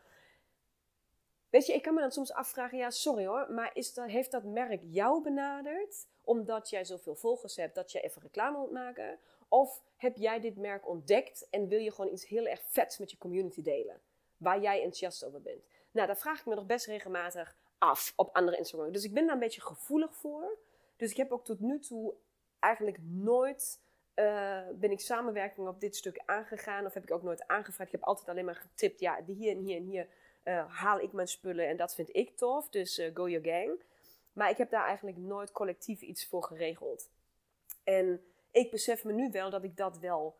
Weet 1.50 1.66
je, 1.66 1.74
ik 1.74 1.82
kan 1.82 1.94
me 1.94 2.02
dan 2.02 2.12
soms 2.12 2.34
afvragen, 2.34 2.78
ja, 2.78 2.90
sorry 2.90 3.26
hoor, 3.26 3.52
maar 3.52 3.72
is 3.74 3.94
dat, 3.94 4.10
heeft 4.10 4.32
dat 4.32 4.44
merk 4.44 4.82
jou 4.84 5.22
benaderd 5.24 6.08
omdat 6.24 6.70
jij 6.70 6.86
zoveel 6.86 7.16
volgers 7.16 7.56
hebt 7.56 7.76
dat 7.76 7.92
je 7.92 8.00
even 8.00 8.22
reclame 8.22 8.58
moet 8.58 8.72
maken? 8.72 9.20
Of 9.48 9.82
heb 9.96 10.18
jij 10.18 10.40
dit 10.40 10.58
merk 10.58 10.88
ontdekt 10.88 11.48
en 11.50 11.68
wil 11.68 11.80
je 11.80 11.92
gewoon 11.92 12.12
iets 12.12 12.28
heel 12.28 12.46
erg 12.46 12.62
vets 12.66 12.98
met 12.98 13.12
je 13.12 13.18
community 13.18 13.62
delen? 13.62 14.02
Waar 14.38 14.62
jij 14.62 14.76
enthousiast 14.76 15.26
over 15.26 15.42
bent? 15.42 15.64
Nou, 15.92 16.08
daar 16.08 16.18
vraag 16.18 16.40
ik 16.40 16.46
me 16.46 16.56
nog 16.56 16.66
best 16.66 16.86
regelmatig 16.86 17.56
af 17.78 18.14
op 18.16 18.36
andere 18.36 18.58
Instagram. 18.58 18.92
Dus 18.92 19.04
ik 19.04 19.14
ben 19.14 19.26
daar 19.26 19.34
een 19.34 19.40
beetje 19.40 19.62
gevoelig 19.62 20.16
voor. 20.16 20.58
Dus 20.96 21.12
ik 21.12 21.18
heb 21.18 21.32
ook 21.32 21.46
tot 21.46 21.60
nu 21.60 21.80
toe 21.80 22.14
eigenlijk 22.60 22.98
nooit 23.02 23.80
uh, 24.20 24.62
ben 24.74 24.92
ik 24.92 25.00
samenwerking 25.00 25.68
op 25.68 25.80
dit 25.80 25.96
stuk 25.96 26.22
aangegaan. 26.26 26.86
Of 26.86 26.94
heb 26.94 27.04
ik 27.04 27.12
ook 27.12 27.24
nooit 27.24 27.48
aangevraagd. 27.48 27.94
Ik 27.94 28.00
heb 28.00 28.08
altijd 28.08 28.30
alleen 28.30 28.46
maar 28.46 28.56
getipt. 28.56 29.00
Ja, 29.00 29.20
hier 29.26 29.52
en 29.52 29.60
hier 29.60 29.78
en 29.78 29.84
hier 29.84 30.08
uh, 30.44 30.66
haal 30.68 31.00
ik 31.00 31.12
mijn 31.12 31.28
spullen 31.28 31.68
en 31.68 31.78
dat 31.78 31.96
vind 31.96 32.16
ik 32.16 32.38
tof. 32.38 32.70
Dus 32.70 33.00
uh, 33.00 33.10
go 33.14 33.30
your 33.30 33.48
gang. 33.48 33.84
Maar 34.34 34.50
ik 34.50 34.58
heb 34.58 34.70
daar 34.70 34.86
eigenlijk 34.86 35.18
nooit 35.18 35.52
collectief 35.52 36.02
iets 36.02 36.28
voor 36.28 36.44
geregeld. 36.44 37.10
En 37.84 38.24
ik 38.52 38.72
besef 38.72 39.04
me 39.04 39.14
nu 39.14 39.32
wel 39.32 39.50
dat 39.50 39.64
ik 39.64 39.78
dat 39.78 39.98
wel 39.98 40.38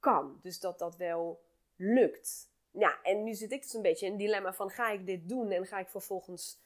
kan. 0.00 0.38
Dus 0.42 0.60
dat 0.60 0.78
dat 0.78 0.96
wel 0.96 1.42
lukt. 1.76 2.50
Ja, 2.70 3.02
en 3.02 3.24
nu 3.24 3.34
zit 3.34 3.52
ik 3.52 3.62
dus 3.62 3.74
een 3.74 3.82
beetje 3.82 4.06
in 4.06 4.12
een 4.12 4.18
dilemma 4.18 4.52
van 4.52 4.70
ga 4.70 4.90
ik 4.90 5.06
dit 5.06 5.28
doen 5.28 5.50
en 5.50 5.66
ga 5.66 5.78
ik 5.78 5.88
vervolgens 5.88 6.60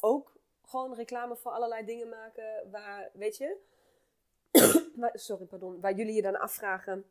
ook 0.00 0.36
gewoon 0.62 0.94
reclame 0.94 1.36
voor 1.36 1.52
allerlei 1.52 1.84
dingen 1.84 2.08
maken 2.08 2.70
waar, 2.70 3.10
weet 3.12 3.36
je, 3.36 3.56
sorry, 5.12 5.44
pardon, 5.44 5.80
waar 5.80 5.94
jullie 5.94 6.14
je 6.14 6.22
dan 6.22 6.38
afvragen 6.38 7.04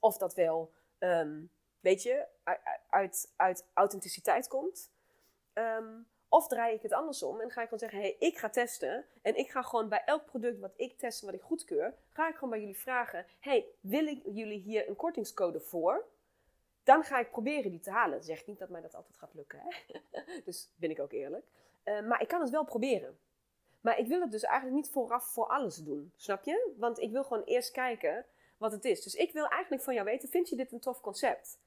of 0.00 0.16
dat 0.16 0.34
wel 0.34 0.72
um, 0.98 1.50
weet 1.80 2.02
je, 2.02 2.26
uit, 2.90 3.32
uit 3.36 3.66
authenticiteit 3.74 4.48
komt. 4.48 4.90
Ehm, 5.52 5.98
of 6.28 6.48
draai 6.48 6.74
ik 6.74 6.82
het 6.82 6.92
andersom 6.92 7.40
en 7.40 7.50
ga 7.50 7.60
ik 7.60 7.64
gewoon 7.64 7.78
zeggen: 7.78 7.98
hey, 7.98 8.16
ik 8.18 8.38
ga 8.38 8.50
testen. 8.50 9.04
En 9.22 9.36
ik 9.36 9.50
ga 9.50 9.62
gewoon 9.62 9.88
bij 9.88 10.02
elk 10.04 10.24
product 10.24 10.58
wat 10.58 10.72
ik 10.76 10.98
test 10.98 11.20
en 11.20 11.26
wat 11.26 11.34
ik 11.34 11.42
goedkeur, 11.42 11.94
ga 12.08 12.28
ik 12.28 12.34
gewoon 12.34 12.50
bij 12.50 12.60
jullie 12.60 12.78
vragen: 12.78 13.26
hey, 13.40 13.66
wil 13.80 14.06
ik 14.06 14.22
jullie 14.24 14.58
hier 14.58 14.88
een 14.88 14.96
kortingscode 14.96 15.60
voor? 15.60 16.04
Dan 16.82 17.04
ga 17.04 17.18
ik 17.18 17.30
proberen 17.30 17.70
die 17.70 17.80
te 17.80 17.90
halen. 17.90 18.16
Dat 18.16 18.26
zeg 18.26 18.40
ik 18.40 18.46
niet 18.46 18.58
dat 18.58 18.68
mij 18.68 18.80
dat 18.80 18.94
altijd 18.94 19.16
gaat 19.16 19.34
lukken, 19.34 19.60
hè? 19.62 20.00
dus 20.44 20.70
ben 20.76 20.90
ik 20.90 21.00
ook 21.00 21.12
eerlijk. 21.12 21.46
Uh, 21.84 22.00
maar 22.00 22.20
ik 22.22 22.28
kan 22.28 22.40
het 22.40 22.50
wel 22.50 22.64
proberen. 22.64 23.18
Maar 23.80 23.98
ik 23.98 24.06
wil 24.06 24.20
het 24.20 24.30
dus 24.30 24.42
eigenlijk 24.42 24.76
niet 24.76 24.92
vooraf 24.92 25.24
voor 25.24 25.46
alles 25.46 25.76
doen. 25.76 26.12
Snap 26.16 26.44
je? 26.44 26.72
Want 26.76 26.98
ik 26.98 27.10
wil 27.10 27.24
gewoon 27.24 27.44
eerst 27.44 27.70
kijken 27.70 28.26
wat 28.56 28.72
het 28.72 28.84
is. 28.84 29.02
Dus 29.02 29.14
ik 29.14 29.32
wil 29.32 29.46
eigenlijk 29.46 29.82
van 29.82 29.94
jou 29.94 30.06
weten: 30.06 30.28
vind 30.28 30.48
je 30.48 30.56
dit 30.56 30.72
een 30.72 30.80
tof 30.80 31.00
concept? 31.00 31.58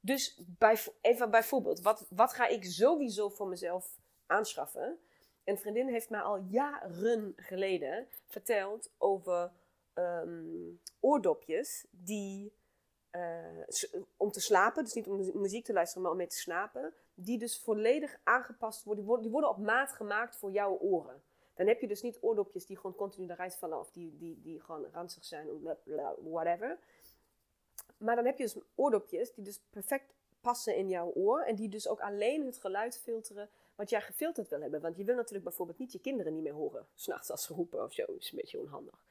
Dus 0.00 0.40
bij, 0.58 0.78
even 1.00 1.30
bijvoorbeeld, 1.30 1.80
wat, 1.80 2.06
wat 2.10 2.32
ga 2.32 2.46
ik 2.46 2.64
sowieso 2.64 3.28
voor 3.28 3.48
mezelf 3.48 3.98
aanschaffen? 4.26 4.98
Een 5.44 5.58
vriendin 5.58 5.88
heeft 5.88 6.10
mij 6.10 6.20
al 6.20 6.36
jaren 6.36 7.32
geleden 7.36 8.08
verteld 8.26 8.90
over 8.98 9.52
um, 9.94 10.80
oordopjes 11.00 11.86
die 11.90 12.52
uh, 13.12 13.66
om 14.16 14.30
te 14.30 14.40
slapen, 14.40 14.84
dus 14.84 14.92
niet 14.92 15.06
om 15.06 15.40
muziek 15.40 15.64
te 15.64 15.72
luisteren, 15.72 16.02
maar 16.02 16.12
om 16.12 16.18
mee 16.18 16.26
te 16.26 16.38
slapen, 16.38 16.94
die 17.14 17.38
dus 17.38 17.58
volledig 17.58 18.18
aangepast 18.22 18.84
worden, 18.84 19.22
die 19.22 19.30
worden 19.30 19.50
op 19.50 19.58
maat 19.58 19.92
gemaakt 19.92 20.36
voor 20.36 20.50
jouw 20.50 20.78
oren. 20.78 21.22
Dan 21.54 21.66
heb 21.66 21.80
je 21.80 21.88
dus 21.88 22.02
niet 22.02 22.18
oordopjes 22.20 22.66
die 22.66 22.76
gewoon 22.76 22.94
continu 22.94 23.30
eruit 23.30 23.56
vallen 23.56 23.78
of 23.78 23.90
die, 23.90 24.16
die, 24.16 24.40
die 24.40 24.60
gewoon 24.60 24.86
ranzig 24.92 25.24
zijn, 25.24 25.48
whatever. 26.30 26.78
Maar 27.96 28.16
dan 28.16 28.24
heb 28.24 28.38
je 28.38 28.44
dus 28.44 28.56
oordopjes 28.74 29.34
die 29.34 29.44
dus 29.44 29.60
perfect 29.70 30.14
passen 30.40 30.76
in 30.76 30.88
jouw 30.88 31.12
oor. 31.14 31.40
En 31.40 31.54
die 31.54 31.68
dus 31.68 31.88
ook 31.88 32.00
alleen 32.00 32.46
het 32.46 32.58
geluid 32.58 32.98
filteren 32.98 33.48
wat 33.74 33.90
jij 33.90 34.00
gefilterd 34.00 34.48
wil 34.48 34.60
hebben. 34.60 34.80
Want 34.80 34.96
je 34.96 35.04
wil 35.04 35.14
natuurlijk 35.14 35.44
bijvoorbeeld 35.44 35.78
niet 35.78 35.92
je 35.92 36.00
kinderen 36.00 36.32
niet 36.32 36.42
meer 36.42 36.52
horen. 36.52 36.86
S'nachts 36.94 37.30
als 37.30 37.42
ze 37.44 37.54
roepen 37.54 37.84
of 37.84 37.92
zo. 37.92 38.04
is 38.18 38.30
een 38.30 38.38
beetje 38.38 38.58
onhandig. 38.58 39.04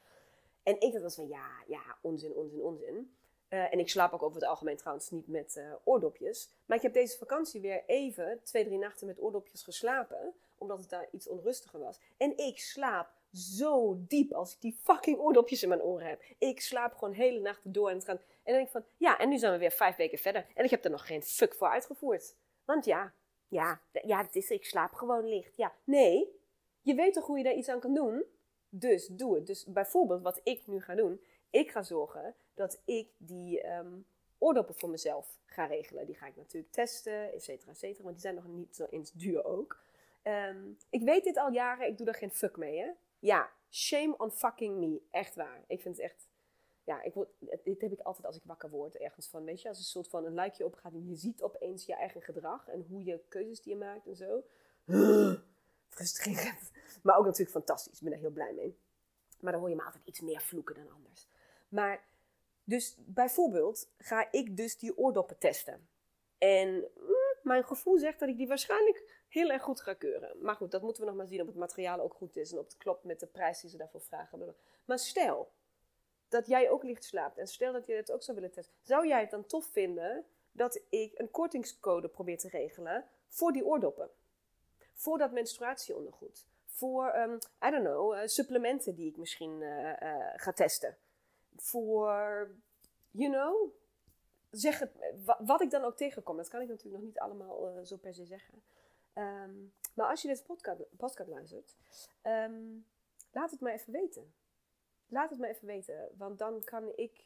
En 0.63 0.81
ik 0.81 1.01
dacht 1.01 1.15
van 1.15 1.27
ja, 1.27 1.49
ja, 1.67 1.97
onzin, 2.01 2.33
onzin, 2.33 2.61
onzin. 2.61 3.15
Uh, 3.49 3.73
en 3.73 3.79
ik 3.79 3.89
slaap 3.89 4.13
ook 4.13 4.23
over 4.23 4.39
het 4.39 4.49
algemeen 4.49 4.77
trouwens 4.77 5.09
niet 5.09 5.27
met 5.27 5.55
uh, 5.55 5.73
oordopjes. 5.83 6.49
Maar 6.65 6.77
ik 6.77 6.83
heb 6.83 6.93
deze 6.93 7.17
vakantie 7.17 7.61
weer 7.61 7.83
even 7.85 8.39
twee, 8.43 8.65
drie 8.65 8.77
nachten 8.77 9.07
met 9.07 9.21
oordopjes 9.21 9.63
geslapen. 9.63 10.33
Omdat 10.61 10.79
het 10.79 10.89
daar 10.89 11.07
iets 11.11 11.27
onrustiger 11.27 11.79
was. 11.79 11.99
En 12.17 12.37
ik 12.37 12.59
slaap 12.59 13.09
zo 13.33 13.97
diep 14.07 14.33
als 14.33 14.53
ik 14.53 14.61
die 14.61 14.77
fucking 14.81 15.19
oordopjes 15.19 15.63
in 15.63 15.69
mijn 15.69 15.81
oren 15.81 16.07
heb. 16.07 16.21
Ik 16.37 16.61
slaap 16.61 16.93
gewoon 16.93 17.13
hele 17.13 17.39
nachten 17.39 17.71
door 17.71 17.89
en 17.89 17.95
het 17.95 18.05
gaat... 18.05 18.19
En 18.19 18.27
dan 18.43 18.53
denk 18.53 18.65
ik 18.65 18.71
van, 18.71 18.85
ja, 18.97 19.19
en 19.19 19.29
nu 19.29 19.37
zijn 19.37 19.51
we 19.51 19.57
weer 19.57 19.71
vijf 19.71 19.95
weken 19.95 20.17
verder. 20.17 20.45
En 20.55 20.63
ik 20.63 20.69
heb 20.69 20.83
er 20.83 20.91
nog 20.91 21.07
geen 21.07 21.23
fuck 21.23 21.55
voor 21.55 21.67
uitgevoerd. 21.67 22.35
Want 22.65 22.85
ja, 22.85 23.13
ja, 23.47 23.81
ja, 24.03 24.21
het 24.21 24.35
is, 24.35 24.49
ik 24.49 24.65
slaap 24.65 24.93
gewoon 24.93 25.27
licht. 25.27 25.57
Ja, 25.57 25.73
nee, 25.83 26.39
je 26.81 26.93
weet 26.93 27.13
toch 27.13 27.25
hoe 27.25 27.37
je 27.37 27.43
daar 27.43 27.53
iets 27.53 27.69
aan 27.69 27.79
kan 27.79 27.93
doen? 27.93 28.23
Dus 28.69 29.07
doe 29.07 29.35
het. 29.35 29.47
Dus 29.47 29.65
bijvoorbeeld 29.65 30.21
wat 30.21 30.39
ik 30.43 30.67
nu 30.67 30.81
ga 30.81 30.95
doen. 30.95 31.21
Ik 31.49 31.71
ga 31.71 31.83
zorgen 31.83 32.35
dat 32.53 32.81
ik 32.85 33.09
die 33.17 33.67
um, 33.67 34.05
oordoppen 34.37 34.75
voor 34.75 34.89
mezelf 34.89 35.37
ga 35.45 35.65
regelen. 35.65 36.05
Die 36.05 36.15
ga 36.15 36.27
ik 36.27 36.35
natuurlijk 36.35 36.73
testen, 36.73 37.33
et 37.33 37.43
cetera, 37.43 37.71
et 37.71 37.77
cetera. 37.77 38.03
Want 38.03 38.15
die 38.15 38.23
zijn 38.23 38.35
nog 38.35 38.47
niet 38.47 38.75
zo 38.75 38.87
eens 38.89 39.11
duur 39.11 39.45
ook. 39.45 39.79
Ehm, 40.21 40.71
ik 40.89 41.01
weet 41.01 41.23
dit 41.23 41.37
al 41.37 41.51
jaren, 41.51 41.87
ik 41.87 41.97
doe 41.97 42.07
er 42.07 42.13
geen 42.13 42.31
fuck 42.31 42.57
mee, 42.57 42.79
hè. 42.79 42.91
Ja, 43.19 43.51
shame 43.69 44.17
on 44.17 44.31
fucking 44.31 44.77
me. 44.77 45.01
Echt 45.11 45.35
waar. 45.35 45.63
Ik 45.67 45.81
vind 45.81 45.95
het 45.95 46.05
echt... 46.05 46.29
Ja, 46.83 47.01
ik 47.01 47.13
word, 47.13 47.29
dit 47.63 47.81
heb 47.81 47.91
ik 47.91 47.99
altijd 47.99 48.25
als 48.25 48.35
ik 48.35 48.43
wakker 48.45 48.69
word 48.69 48.97
ergens 48.97 49.27
van. 49.27 49.43
Weet 49.43 49.61
je, 49.61 49.67
als 49.67 49.77
een 49.77 49.83
soort 49.83 50.07
van 50.07 50.25
een 50.25 50.33
luikje 50.33 50.65
opgaat 50.65 50.93
en 50.93 51.07
je 51.07 51.15
ziet 51.15 51.41
opeens 51.41 51.85
je 51.85 51.95
eigen 51.95 52.21
gedrag 52.21 52.67
en 52.67 52.85
hoe 52.89 53.03
je 53.03 53.21
keuzes 53.27 53.61
die 53.61 53.73
je 53.73 53.79
maakt 53.79 54.07
en 54.07 54.15
zo. 54.15 54.43
Frustrerend. 55.89 56.71
Maar 57.03 57.17
ook 57.17 57.25
natuurlijk 57.25 57.51
fantastisch. 57.51 57.97
Ik 57.97 58.03
ben 58.03 58.13
er 58.13 58.19
heel 58.19 58.29
blij 58.29 58.53
mee. 58.53 58.77
Maar 59.39 59.51
dan 59.51 59.61
hoor 59.61 59.69
je 59.69 59.75
me 59.75 59.83
altijd 59.83 60.05
iets 60.05 60.21
meer 60.21 60.41
vloeken 60.41 60.75
dan 60.75 60.89
anders. 60.93 61.27
Maar 61.69 62.03
dus 62.63 62.95
bijvoorbeeld 63.05 63.89
ga 63.97 64.31
ik 64.31 64.57
dus 64.57 64.77
die 64.77 64.97
oordoppen 64.97 65.37
testen. 65.37 65.87
En 66.37 66.69
mm, 66.69 67.39
mijn 67.43 67.63
gevoel 67.63 67.97
zegt 67.97 68.19
dat 68.19 68.29
ik 68.29 68.37
die 68.37 68.47
waarschijnlijk 68.47 69.20
heel 69.31 69.49
erg 69.49 69.61
goed 69.61 69.81
ga 69.81 69.93
keuren. 69.93 70.37
Maar 70.41 70.55
goed, 70.55 70.71
dat 70.71 70.81
moeten 70.81 71.01
we 71.03 71.07
nog 71.07 71.17
maar 71.17 71.27
zien 71.27 71.41
of 71.41 71.47
het 71.47 71.55
materiaal 71.55 71.99
ook 71.99 72.13
goed 72.13 72.35
is 72.35 72.51
en 72.51 72.57
of 72.57 72.65
het 72.65 72.77
klopt 72.77 73.03
met 73.03 73.19
de 73.19 73.25
prijs 73.25 73.61
die 73.61 73.69
ze 73.69 73.77
daarvoor 73.77 74.01
vragen. 74.01 74.55
Maar 74.85 74.99
stel 74.99 75.51
dat 76.29 76.47
jij 76.47 76.69
ook 76.69 76.83
licht 76.83 77.03
slaapt 77.03 77.37
en 77.37 77.47
stel 77.47 77.73
dat 77.73 77.85
je 77.85 77.93
het 77.93 78.11
ook 78.11 78.23
zou 78.23 78.37
willen 78.37 78.51
testen. 78.51 78.75
Zou 78.81 79.07
jij 79.07 79.19
het 79.19 79.29
dan 79.29 79.45
tof 79.45 79.65
vinden 79.65 80.25
dat 80.51 80.81
ik 80.89 81.19
een 81.19 81.31
kortingscode 81.31 82.07
probeer 82.07 82.37
te 82.37 82.47
regelen 82.47 83.05
voor 83.27 83.51
die 83.51 83.65
oordoppen? 83.65 84.09
Voor 84.93 85.17
dat 85.17 85.31
menstruatieondergoed? 85.31 86.45
Voor, 86.65 87.15
um, 87.15 87.37
I 87.65 87.69
don't 87.69 87.85
know, 87.85 88.13
uh, 88.13 88.21
supplementen 88.25 88.95
die 88.95 89.09
ik 89.09 89.17
misschien 89.17 89.61
uh, 89.61 89.87
uh, 90.01 90.25
ga 90.35 90.53
testen? 90.53 90.97
Voor, 91.55 92.49
you 93.11 93.31
know, 93.31 93.73
zeg 94.49 94.79
het, 94.79 94.91
wat 95.39 95.61
ik 95.61 95.69
dan 95.69 95.83
ook 95.83 95.97
tegenkom. 95.97 96.37
Dat 96.37 96.49
kan 96.49 96.61
ik 96.61 96.67
natuurlijk 96.67 96.95
nog 96.95 97.05
niet 97.05 97.19
allemaal 97.19 97.85
zo 97.85 97.97
per 97.97 98.13
se 98.13 98.25
zeggen. 98.25 98.63
Um, 99.13 99.73
maar 99.93 100.09
als 100.09 100.21
je 100.21 100.27
dit 100.27 100.43
podcast, 100.43 100.97
podcast 100.97 101.29
luistert, 101.29 101.75
um, 102.23 102.85
laat 103.31 103.51
het 103.51 103.59
me 103.59 103.71
even 103.71 103.93
weten. 103.93 104.33
Laat 105.07 105.29
het 105.29 105.39
me 105.39 105.47
even 105.47 105.67
weten, 105.67 106.09
want 106.17 106.39
dan 106.39 106.63
kan 106.63 106.91
ik 106.95 107.25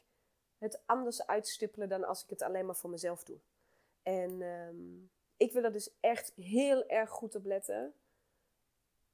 het 0.58 0.80
anders 0.86 1.26
uitstippelen 1.26 1.88
dan 1.88 2.04
als 2.04 2.22
ik 2.22 2.30
het 2.30 2.42
alleen 2.42 2.66
maar 2.66 2.76
voor 2.76 2.90
mezelf 2.90 3.24
doe. 3.24 3.38
En 4.02 4.42
um, 4.42 5.10
ik 5.36 5.52
wil 5.52 5.64
er 5.64 5.72
dus 5.72 5.90
echt 6.00 6.32
heel 6.34 6.86
erg 6.86 7.10
goed 7.10 7.34
op 7.34 7.44
letten 7.44 7.94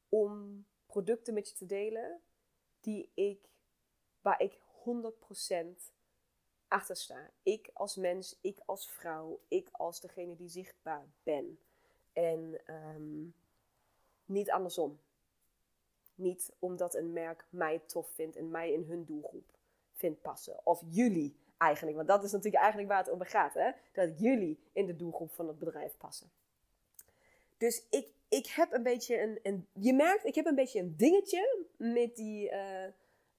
om 0.08 0.64
producten 0.86 1.34
met 1.34 1.48
je 1.48 1.54
te 1.54 1.66
delen 1.66 2.20
die 2.80 3.10
ik, 3.14 3.48
waar 4.20 4.40
ik 4.40 4.52
100% 4.52 5.92
achter 6.68 6.96
sta. 6.96 7.30
Ik 7.42 7.70
als 7.72 7.96
mens, 7.96 8.38
ik 8.40 8.58
als 8.64 8.90
vrouw, 8.90 9.40
ik 9.48 9.68
als 9.70 10.00
degene 10.00 10.36
die 10.36 10.48
zichtbaar 10.48 11.06
ben. 11.22 11.58
En 12.12 12.60
um, 12.66 13.34
niet 14.24 14.50
andersom. 14.50 14.98
Niet 16.14 16.52
omdat 16.58 16.94
een 16.94 17.12
merk 17.12 17.44
mij 17.50 17.78
tof 17.86 18.10
vindt 18.10 18.36
en 18.36 18.50
mij 18.50 18.72
in 18.72 18.84
hun 18.88 19.04
doelgroep 19.04 19.50
vindt 19.92 20.22
passen. 20.22 20.60
Of 20.66 20.82
jullie 20.88 21.36
eigenlijk, 21.56 21.96
want 21.96 22.08
dat 22.08 22.24
is 22.24 22.32
natuurlijk 22.32 22.62
eigenlijk 22.62 22.92
waar 22.92 23.04
het 23.04 23.12
om 23.12 23.20
gaat. 23.22 23.54
Hè? 23.54 23.70
Dat 23.92 24.18
jullie 24.18 24.58
in 24.72 24.86
de 24.86 24.96
doelgroep 24.96 25.32
van 25.32 25.48
het 25.48 25.58
bedrijf 25.58 25.96
passen. 25.96 26.30
Dus 27.58 27.86
ik, 27.90 28.08
ik 28.28 28.46
heb 28.46 28.72
een 28.72 28.82
beetje 28.82 29.38
een, 29.42 29.66
Je 29.72 29.92
merkt, 29.92 30.24
ik 30.24 30.34
heb 30.34 30.46
een 30.46 30.54
beetje 30.54 30.80
een 30.80 30.96
dingetje 30.96 31.66
met 31.76 32.16
die. 32.16 32.50
Uh, 32.50 32.84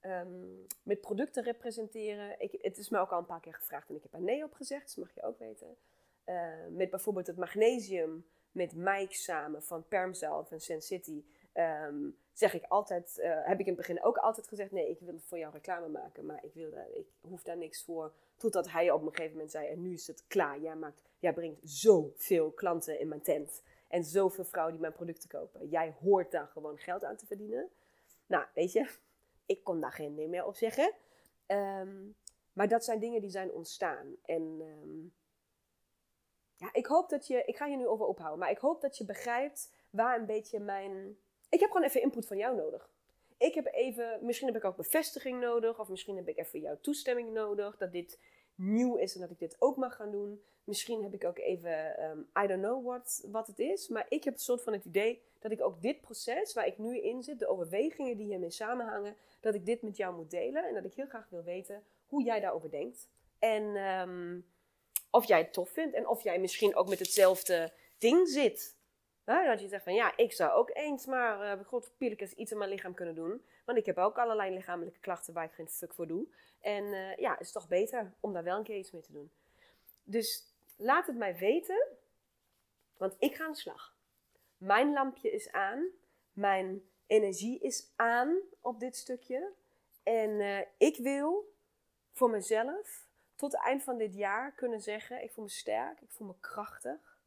um, 0.06 0.66
met 0.82 1.00
producten 1.00 1.42
representeren. 1.42 2.40
Ik, 2.40 2.58
het 2.60 2.78
is 2.78 2.88
me 2.88 2.98
ook 2.98 3.10
al 3.10 3.18
een 3.18 3.26
paar 3.26 3.40
keer 3.40 3.54
gevraagd 3.54 3.88
en 3.88 3.96
ik 3.96 4.02
heb 4.02 4.14
er 4.14 4.20
nee 4.20 4.44
op 4.44 4.54
gezegd, 4.54 4.86
dat 4.86 5.04
mag 5.04 5.14
je 5.14 5.22
ook 5.22 5.38
weten. 5.38 5.76
Uh, 6.26 6.52
met 6.70 6.90
bijvoorbeeld 6.90 7.26
het 7.26 7.36
magnesium 7.36 8.26
met 8.54 8.74
Mike 8.74 9.14
samen 9.14 9.62
van 9.62 9.88
Permzelf 9.88 10.50
en 10.50 10.60
Sen 10.60 10.82
City. 10.82 11.24
Um, 11.54 12.16
zeg 12.32 12.54
ik 12.54 12.64
altijd, 12.68 13.18
uh, 13.18 13.46
heb 13.46 13.60
ik 13.60 13.66
in 13.66 13.72
het 13.72 13.76
begin 13.76 14.02
ook 14.02 14.16
altijd 14.16 14.48
gezegd: 14.48 14.70
nee, 14.70 14.90
ik 14.90 15.00
wil 15.00 15.18
voor 15.18 15.38
jou 15.38 15.52
reclame 15.52 15.88
maken, 15.88 16.26
maar 16.26 16.44
ik, 16.44 16.54
wil 16.54 16.72
ik 16.94 17.06
hoef 17.20 17.42
daar 17.42 17.56
niks 17.56 17.84
voor. 17.84 18.12
Totdat 18.36 18.70
hij 18.70 18.90
op 18.90 19.02
een 19.02 19.08
gegeven 19.08 19.32
moment 19.32 19.50
zei: 19.50 19.66
en 19.68 19.82
nu 19.82 19.92
is 19.92 20.06
het 20.06 20.24
klaar. 20.26 20.60
Jij, 20.60 20.76
maakt, 20.76 21.02
jij 21.18 21.32
brengt 21.32 21.60
zoveel 21.62 22.50
klanten 22.50 23.00
in 23.00 23.08
mijn 23.08 23.22
tent. 23.22 23.62
En 23.88 24.04
zoveel 24.04 24.44
vrouwen 24.44 24.72
die 24.72 24.82
mijn 24.82 24.94
producten 24.94 25.28
kopen. 25.28 25.68
Jij 25.68 25.94
hoort 26.00 26.30
daar 26.30 26.46
gewoon 26.46 26.78
geld 26.78 27.04
aan 27.04 27.16
te 27.16 27.26
verdienen. 27.26 27.68
Nou, 28.26 28.44
weet 28.54 28.72
je, 28.72 28.90
ik 29.46 29.64
kon 29.64 29.80
daar 29.80 29.92
geen 29.92 30.14
nee 30.14 30.28
meer 30.28 30.44
op 30.44 30.54
zeggen. 30.56 30.92
Um, 31.46 32.14
maar 32.52 32.68
dat 32.68 32.84
zijn 32.84 32.98
dingen 32.98 33.20
die 33.20 33.30
zijn 33.30 33.52
ontstaan. 33.52 34.16
En 34.24 34.42
um, 34.60 35.12
ja, 36.64 36.70
ik 36.72 36.86
hoop 36.86 37.08
dat 37.08 37.26
je, 37.26 37.42
ik 37.46 37.56
ga 37.56 37.66
hier 37.66 37.76
nu 37.76 37.86
over 37.86 38.06
ophouden, 38.06 38.38
maar 38.38 38.50
ik 38.50 38.58
hoop 38.58 38.80
dat 38.80 38.96
je 38.96 39.04
begrijpt 39.04 39.72
waar 39.90 40.18
een 40.18 40.26
beetje 40.26 40.60
mijn. 40.60 41.16
Ik 41.48 41.60
heb 41.60 41.70
gewoon 41.70 41.86
even 41.86 42.02
input 42.02 42.26
van 42.26 42.36
jou 42.36 42.56
nodig. 42.56 42.90
Ik 43.38 43.54
heb 43.54 43.66
even, 43.66 44.18
misschien 44.22 44.46
heb 44.46 44.56
ik 44.56 44.64
ook 44.64 44.76
bevestiging 44.76 45.40
nodig, 45.40 45.80
of 45.80 45.88
misschien 45.88 46.16
heb 46.16 46.28
ik 46.28 46.38
even 46.38 46.60
jouw 46.60 46.78
toestemming 46.80 47.32
nodig 47.32 47.76
dat 47.76 47.92
dit 47.92 48.18
nieuw 48.54 48.96
is 48.96 49.14
en 49.14 49.20
dat 49.20 49.30
ik 49.30 49.38
dit 49.38 49.56
ook 49.58 49.76
mag 49.76 49.96
gaan 49.96 50.10
doen. 50.10 50.42
Misschien 50.64 51.02
heb 51.02 51.14
ik 51.14 51.24
ook 51.24 51.38
even, 51.38 52.04
um, 52.04 52.30
I 52.42 52.46
don't 52.46 52.62
know 52.62 52.86
what, 52.86 53.28
wat 53.30 53.46
het 53.46 53.58
is, 53.58 53.88
maar 53.88 54.06
ik 54.08 54.24
heb 54.24 54.34
een 54.34 54.40
soort 54.40 54.62
van 54.62 54.72
het 54.72 54.84
idee 54.84 55.22
dat 55.38 55.50
ik 55.50 55.62
ook 55.62 55.82
dit 55.82 56.00
proces 56.00 56.52
waar 56.52 56.66
ik 56.66 56.78
nu 56.78 57.00
in 57.00 57.22
zit, 57.22 57.38
de 57.38 57.46
overwegingen 57.46 58.16
die 58.16 58.26
hiermee 58.26 58.50
samenhangen, 58.50 59.16
dat 59.40 59.54
ik 59.54 59.66
dit 59.66 59.82
met 59.82 59.96
jou 59.96 60.16
moet 60.16 60.30
delen 60.30 60.64
en 60.64 60.74
dat 60.74 60.84
ik 60.84 60.94
heel 60.94 61.06
graag 61.06 61.28
wil 61.28 61.42
weten 61.42 61.82
hoe 62.06 62.22
jij 62.22 62.40
daarover 62.40 62.70
denkt. 62.70 63.08
En 63.38 63.62
um, 63.62 64.46
of 65.14 65.24
jij 65.24 65.38
het 65.38 65.52
tof 65.52 65.70
vindt 65.70 65.94
en 65.94 66.08
of 66.08 66.22
jij 66.22 66.38
misschien 66.38 66.74
ook 66.74 66.88
met 66.88 66.98
hetzelfde 66.98 67.72
ding 67.98 68.28
zit. 68.28 68.76
Dat 69.24 69.60
je 69.60 69.68
zegt 69.68 69.84
van 69.84 69.94
ja, 69.94 70.16
ik 70.16 70.32
zou 70.32 70.52
ook 70.52 70.70
eens 70.72 71.06
maar 71.06 71.58
uh, 71.58 71.64
god 71.66 71.92
iets 72.36 72.50
in 72.50 72.58
mijn 72.58 72.70
lichaam 72.70 72.94
kunnen 72.94 73.14
doen. 73.14 73.44
Want 73.64 73.78
ik 73.78 73.86
heb 73.86 73.98
ook 73.98 74.18
allerlei 74.18 74.54
lichamelijke 74.54 75.00
klachten 75.00 75.34
waar 75.34 75.44
ik 75.44 75.52
geen 75.52 75.68
fuck 75.68 75.94
voor 75.94 76.06
doe. 76.06 76.26
En 76.60 76.84
uh, 76.84 77.16
ja, 77.16 77.38
is 77.38 77.52
toch 77.52 77.68
beter 77.68 78.12
om 78.20 78.32
daar 78.32 78.44
wel 78.44 78.56
een 78.56 78.64
keer 78.64 78.76
iets 78.76 78.90
mee 78.90 79.02
te 79.02 79.12
doen. 79.12 79.30
Dus 80.02 80.42
laat 80.76 81.06
het 81.06 81.16
mij 81.16 81.36
weten, 81.36 81.86
want 82.96 83.16
ik 83.18 83.34
ga 83.34 83.44
aan 83.44 83.52
de 83.52 83.58
slag. 83.58 83.96
Mijn 84.56 84.92
lampje 84.92 85.30
is 85.30 85.52
aan, 85.52 85.86
mijn 86.32 86.82
energie 87.06 87.58
is 87.58 87.92
aan 87.96 88.36
op 88.60 88.80
dit 88.80 88.96
stukje. 88.96 89.52
En 90.02 90.30
uh, 90.30 90.58
ik 90.78 90.96
wil 90.96 91.54
voor 92.12 92.30
mezelf 92.30 93.03
tot 93.44 93.52
het 93.52 93.62
eind 93.62 93.82
van 93.82 93.98
dit 93.98 94.14
jaar 94.14 94.52
kunnen 94.52 94.80
zeggen: 94.80 95.22
ik 95.22 95.32
voel 95.32 95.44
me 95.44 95.50
sterk, 95.50 96.00
ik 96.00 96.10
voel 96.10 96.26
me 96.26 96.34
krachtig 96.40 97.18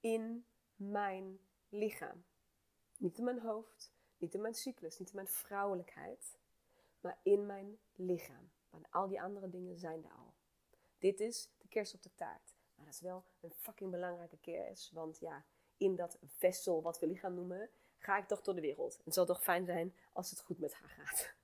in 0.00 0.46
mijn 0.74 1.38
lichaam. 1.68 2.24
Niet 2.96 3.18
in 3.18 3.24
mijn 3.24 3.40
hoofd, 3.40 3.92
niet 4.16 4.34
in 4.34 4.40
mijn 4.40 4.54
cyclus, 4.54 4.98
niet 4.98 5.08
in 5.08 5.14
mijn 5.14 5.28
vrouwelijkheid, 5.28 6.38
maar 7.00 7.18
in 7.22 7.46
mijn 7.46 7.78
lichaam. 7.94 8.50
Want 8.70 8.86
al 8.90 9.08
die 9.08 9.22
andere 9.22 9.48
dingen 9.48 9.78
zijn 9.78 10.04
er 10.04 10.10
al. 10.10 10.34
Dit 10.98 11.20
is 11.20 11.50
de 11.58 11.68
kerst 11.68 11.94
op 11.94 12.02
de 12.02 12.14
taart. 12.14 12.54
Maar 12.74 12.84
dat 12.84 12.94
is 12.94 13.00
wel 13.00 13.24
een 13.40 13.52
fucking 13.52 13.90
belangrijke 13.90 14.38
kerst. 14.38 14.92
Want 14.92 15.18
ja, 15.18 15.44
in 15.76 15.96
dat 15.96 16.18
vessel 16.26 16.82
wat 16.82 16.98
we 16.98 17.06
lichaam 17.06 17.34
noemen, 17.34 17.70
ga 17.98 18.18
ik 18.18 18.26
toch 18.26 18.42
door 18.42 18.54
de 18.54 18.60
wereld. 18.60 18.96
En 18.96 19.02
het 19.04 19.14
zal 19.14 19.26
toch 19.26 19.42
fijn 19.42 19.64
zijn 19.64 19.94
als 20.12 20.30
het 20.30 20.40
goed 20.40 20.58
met 20.58 20.74
haar 20.74 20.88
gaat. 20.88 21.34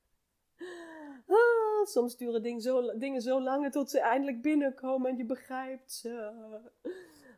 Soms 1.87 2.17
duren 2.17 2.43
dingen 2.43 2.61
zo, 2.61 2.99
dingen 2.99 3.23
zo 3.23 3.41
lang 3.41 3.73
tot 3.73 3.91
ze 3.91 4.01
eindelijk 4.01 4.43
binnenkomen 4.43 5.11
en 5.11 5.17
je 5.17 5.25
begrijpt 5.25 5.93
ze. 5.93 6.33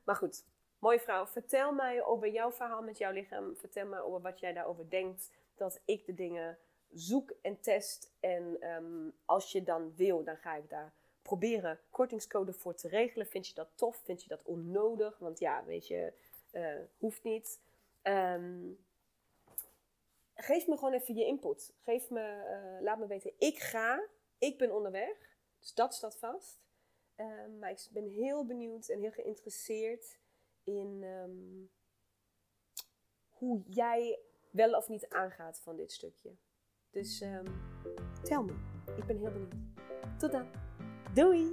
Maar 0.04 0.16
goed, 0.16 0.44
mooie 0.78 1.00
vrouw, 1.00 1.26
vertel 1.26 1.72
mij 1.72 2.04
over 2.04 2.28
jouw 2.28 2.52
verhaal 2.52 2.82
met 2.82 2.98
jouw 2.98 3.12
lichaam. 3.12 3.56
Vertel 3.56 3.86
mij 3.86 4.00
over 4.00 4.20
wat 4.20 4.40
jij 4.40 4.52
daarover 4.52 4.90
denkt. 4.90 5.30
Dat 5.54 5.80
ik 5.84 6.06
de 6.06 6.14
dingen 6.14 6.58
zoek 6.92 7.32
en 7.42 7.60
test. 7.60 8.12
En 8.20 8.68
um, 8.76 9.12
als 9.24 9.52
je 9.52 9.62
dan 9.62 9.92
wil, 9.96 10.24
dan 10.24 10.36
ga 10.36 10.54
ik 10.54 10.68
daar 10.68 10.92
proberen 11.22 11.80
kortingscode 11.90 12.52
voor 12.52 12.74
te 12.74 12.88
regelen. 12.88 13.26
Vind 13.26 13.46
je 13.46 13.54
dat 13.54 13.68
tof? 13.74 13.96
Vind 14.04 14.22
je 14.22 14.28
dat 14.28 14.42
onnodig? 14.42 15.18
Want 15.18 15.38
ja, 15.38 15.64
weet 15.64 15.86
je, 15.86 16.12
uh, 16.52 16.68
hoeft 16.98 17.22
niet. 17.22 17.60
Um, 18.02 18.78
geef 20.34 20.66
me 20.66 20.76
gewoon 20.76 20.92
even 20.92 21.14
je 21.14 21.24
input. 21.24 21.72
Geef 21.84 22.10
me, 22.10 22.20
uh, 22.20 22.82
laat 22.82 22.98
me 22.98 23.06
weten, 23.06 23.32
ik 23.38 23.58
ga, 23.58 24.02
ik 24.38 24.58
ben 24.58 24.74
onderweg. 24.74 25.38
Dus 25.58 25.74
dat 25.74 25.94
staat 25.94 26.18
vast. 26.18 26.60
Um, 27.16 27.58
maar 27.58 27.70
ik 27.70 27.88
ben 27.90 28.08
heel 28.08 28.46
benieuwd 28.46 28.88
en 28.88 29.00
heel 29.00 29.10
geïnteresseerd 29.10 30.18
in 30.64 31.02
um, 31.02 31.70
hoe 33.30 33.62
jij 33.66 34.20
wel 34.50 34.72
of 34.72 34.88
niet 34.88 35.08
aangaat 35.08 35.60
van 35.60 35.76
dit 35.76 35.92
stukje. 35.92 36.36
Dus 36.90 37.20
um, 37.20 37.46
tel 38.22 38.42
me. 38.44 38.52
Ik 38.96 39.06
ben 39.06 39.18
heel 39.18 39.32
benieuwd. 39.32 39.54
Tot 40.18 40.32
dan. 40.32 40.50
Doei! 41.14 41.52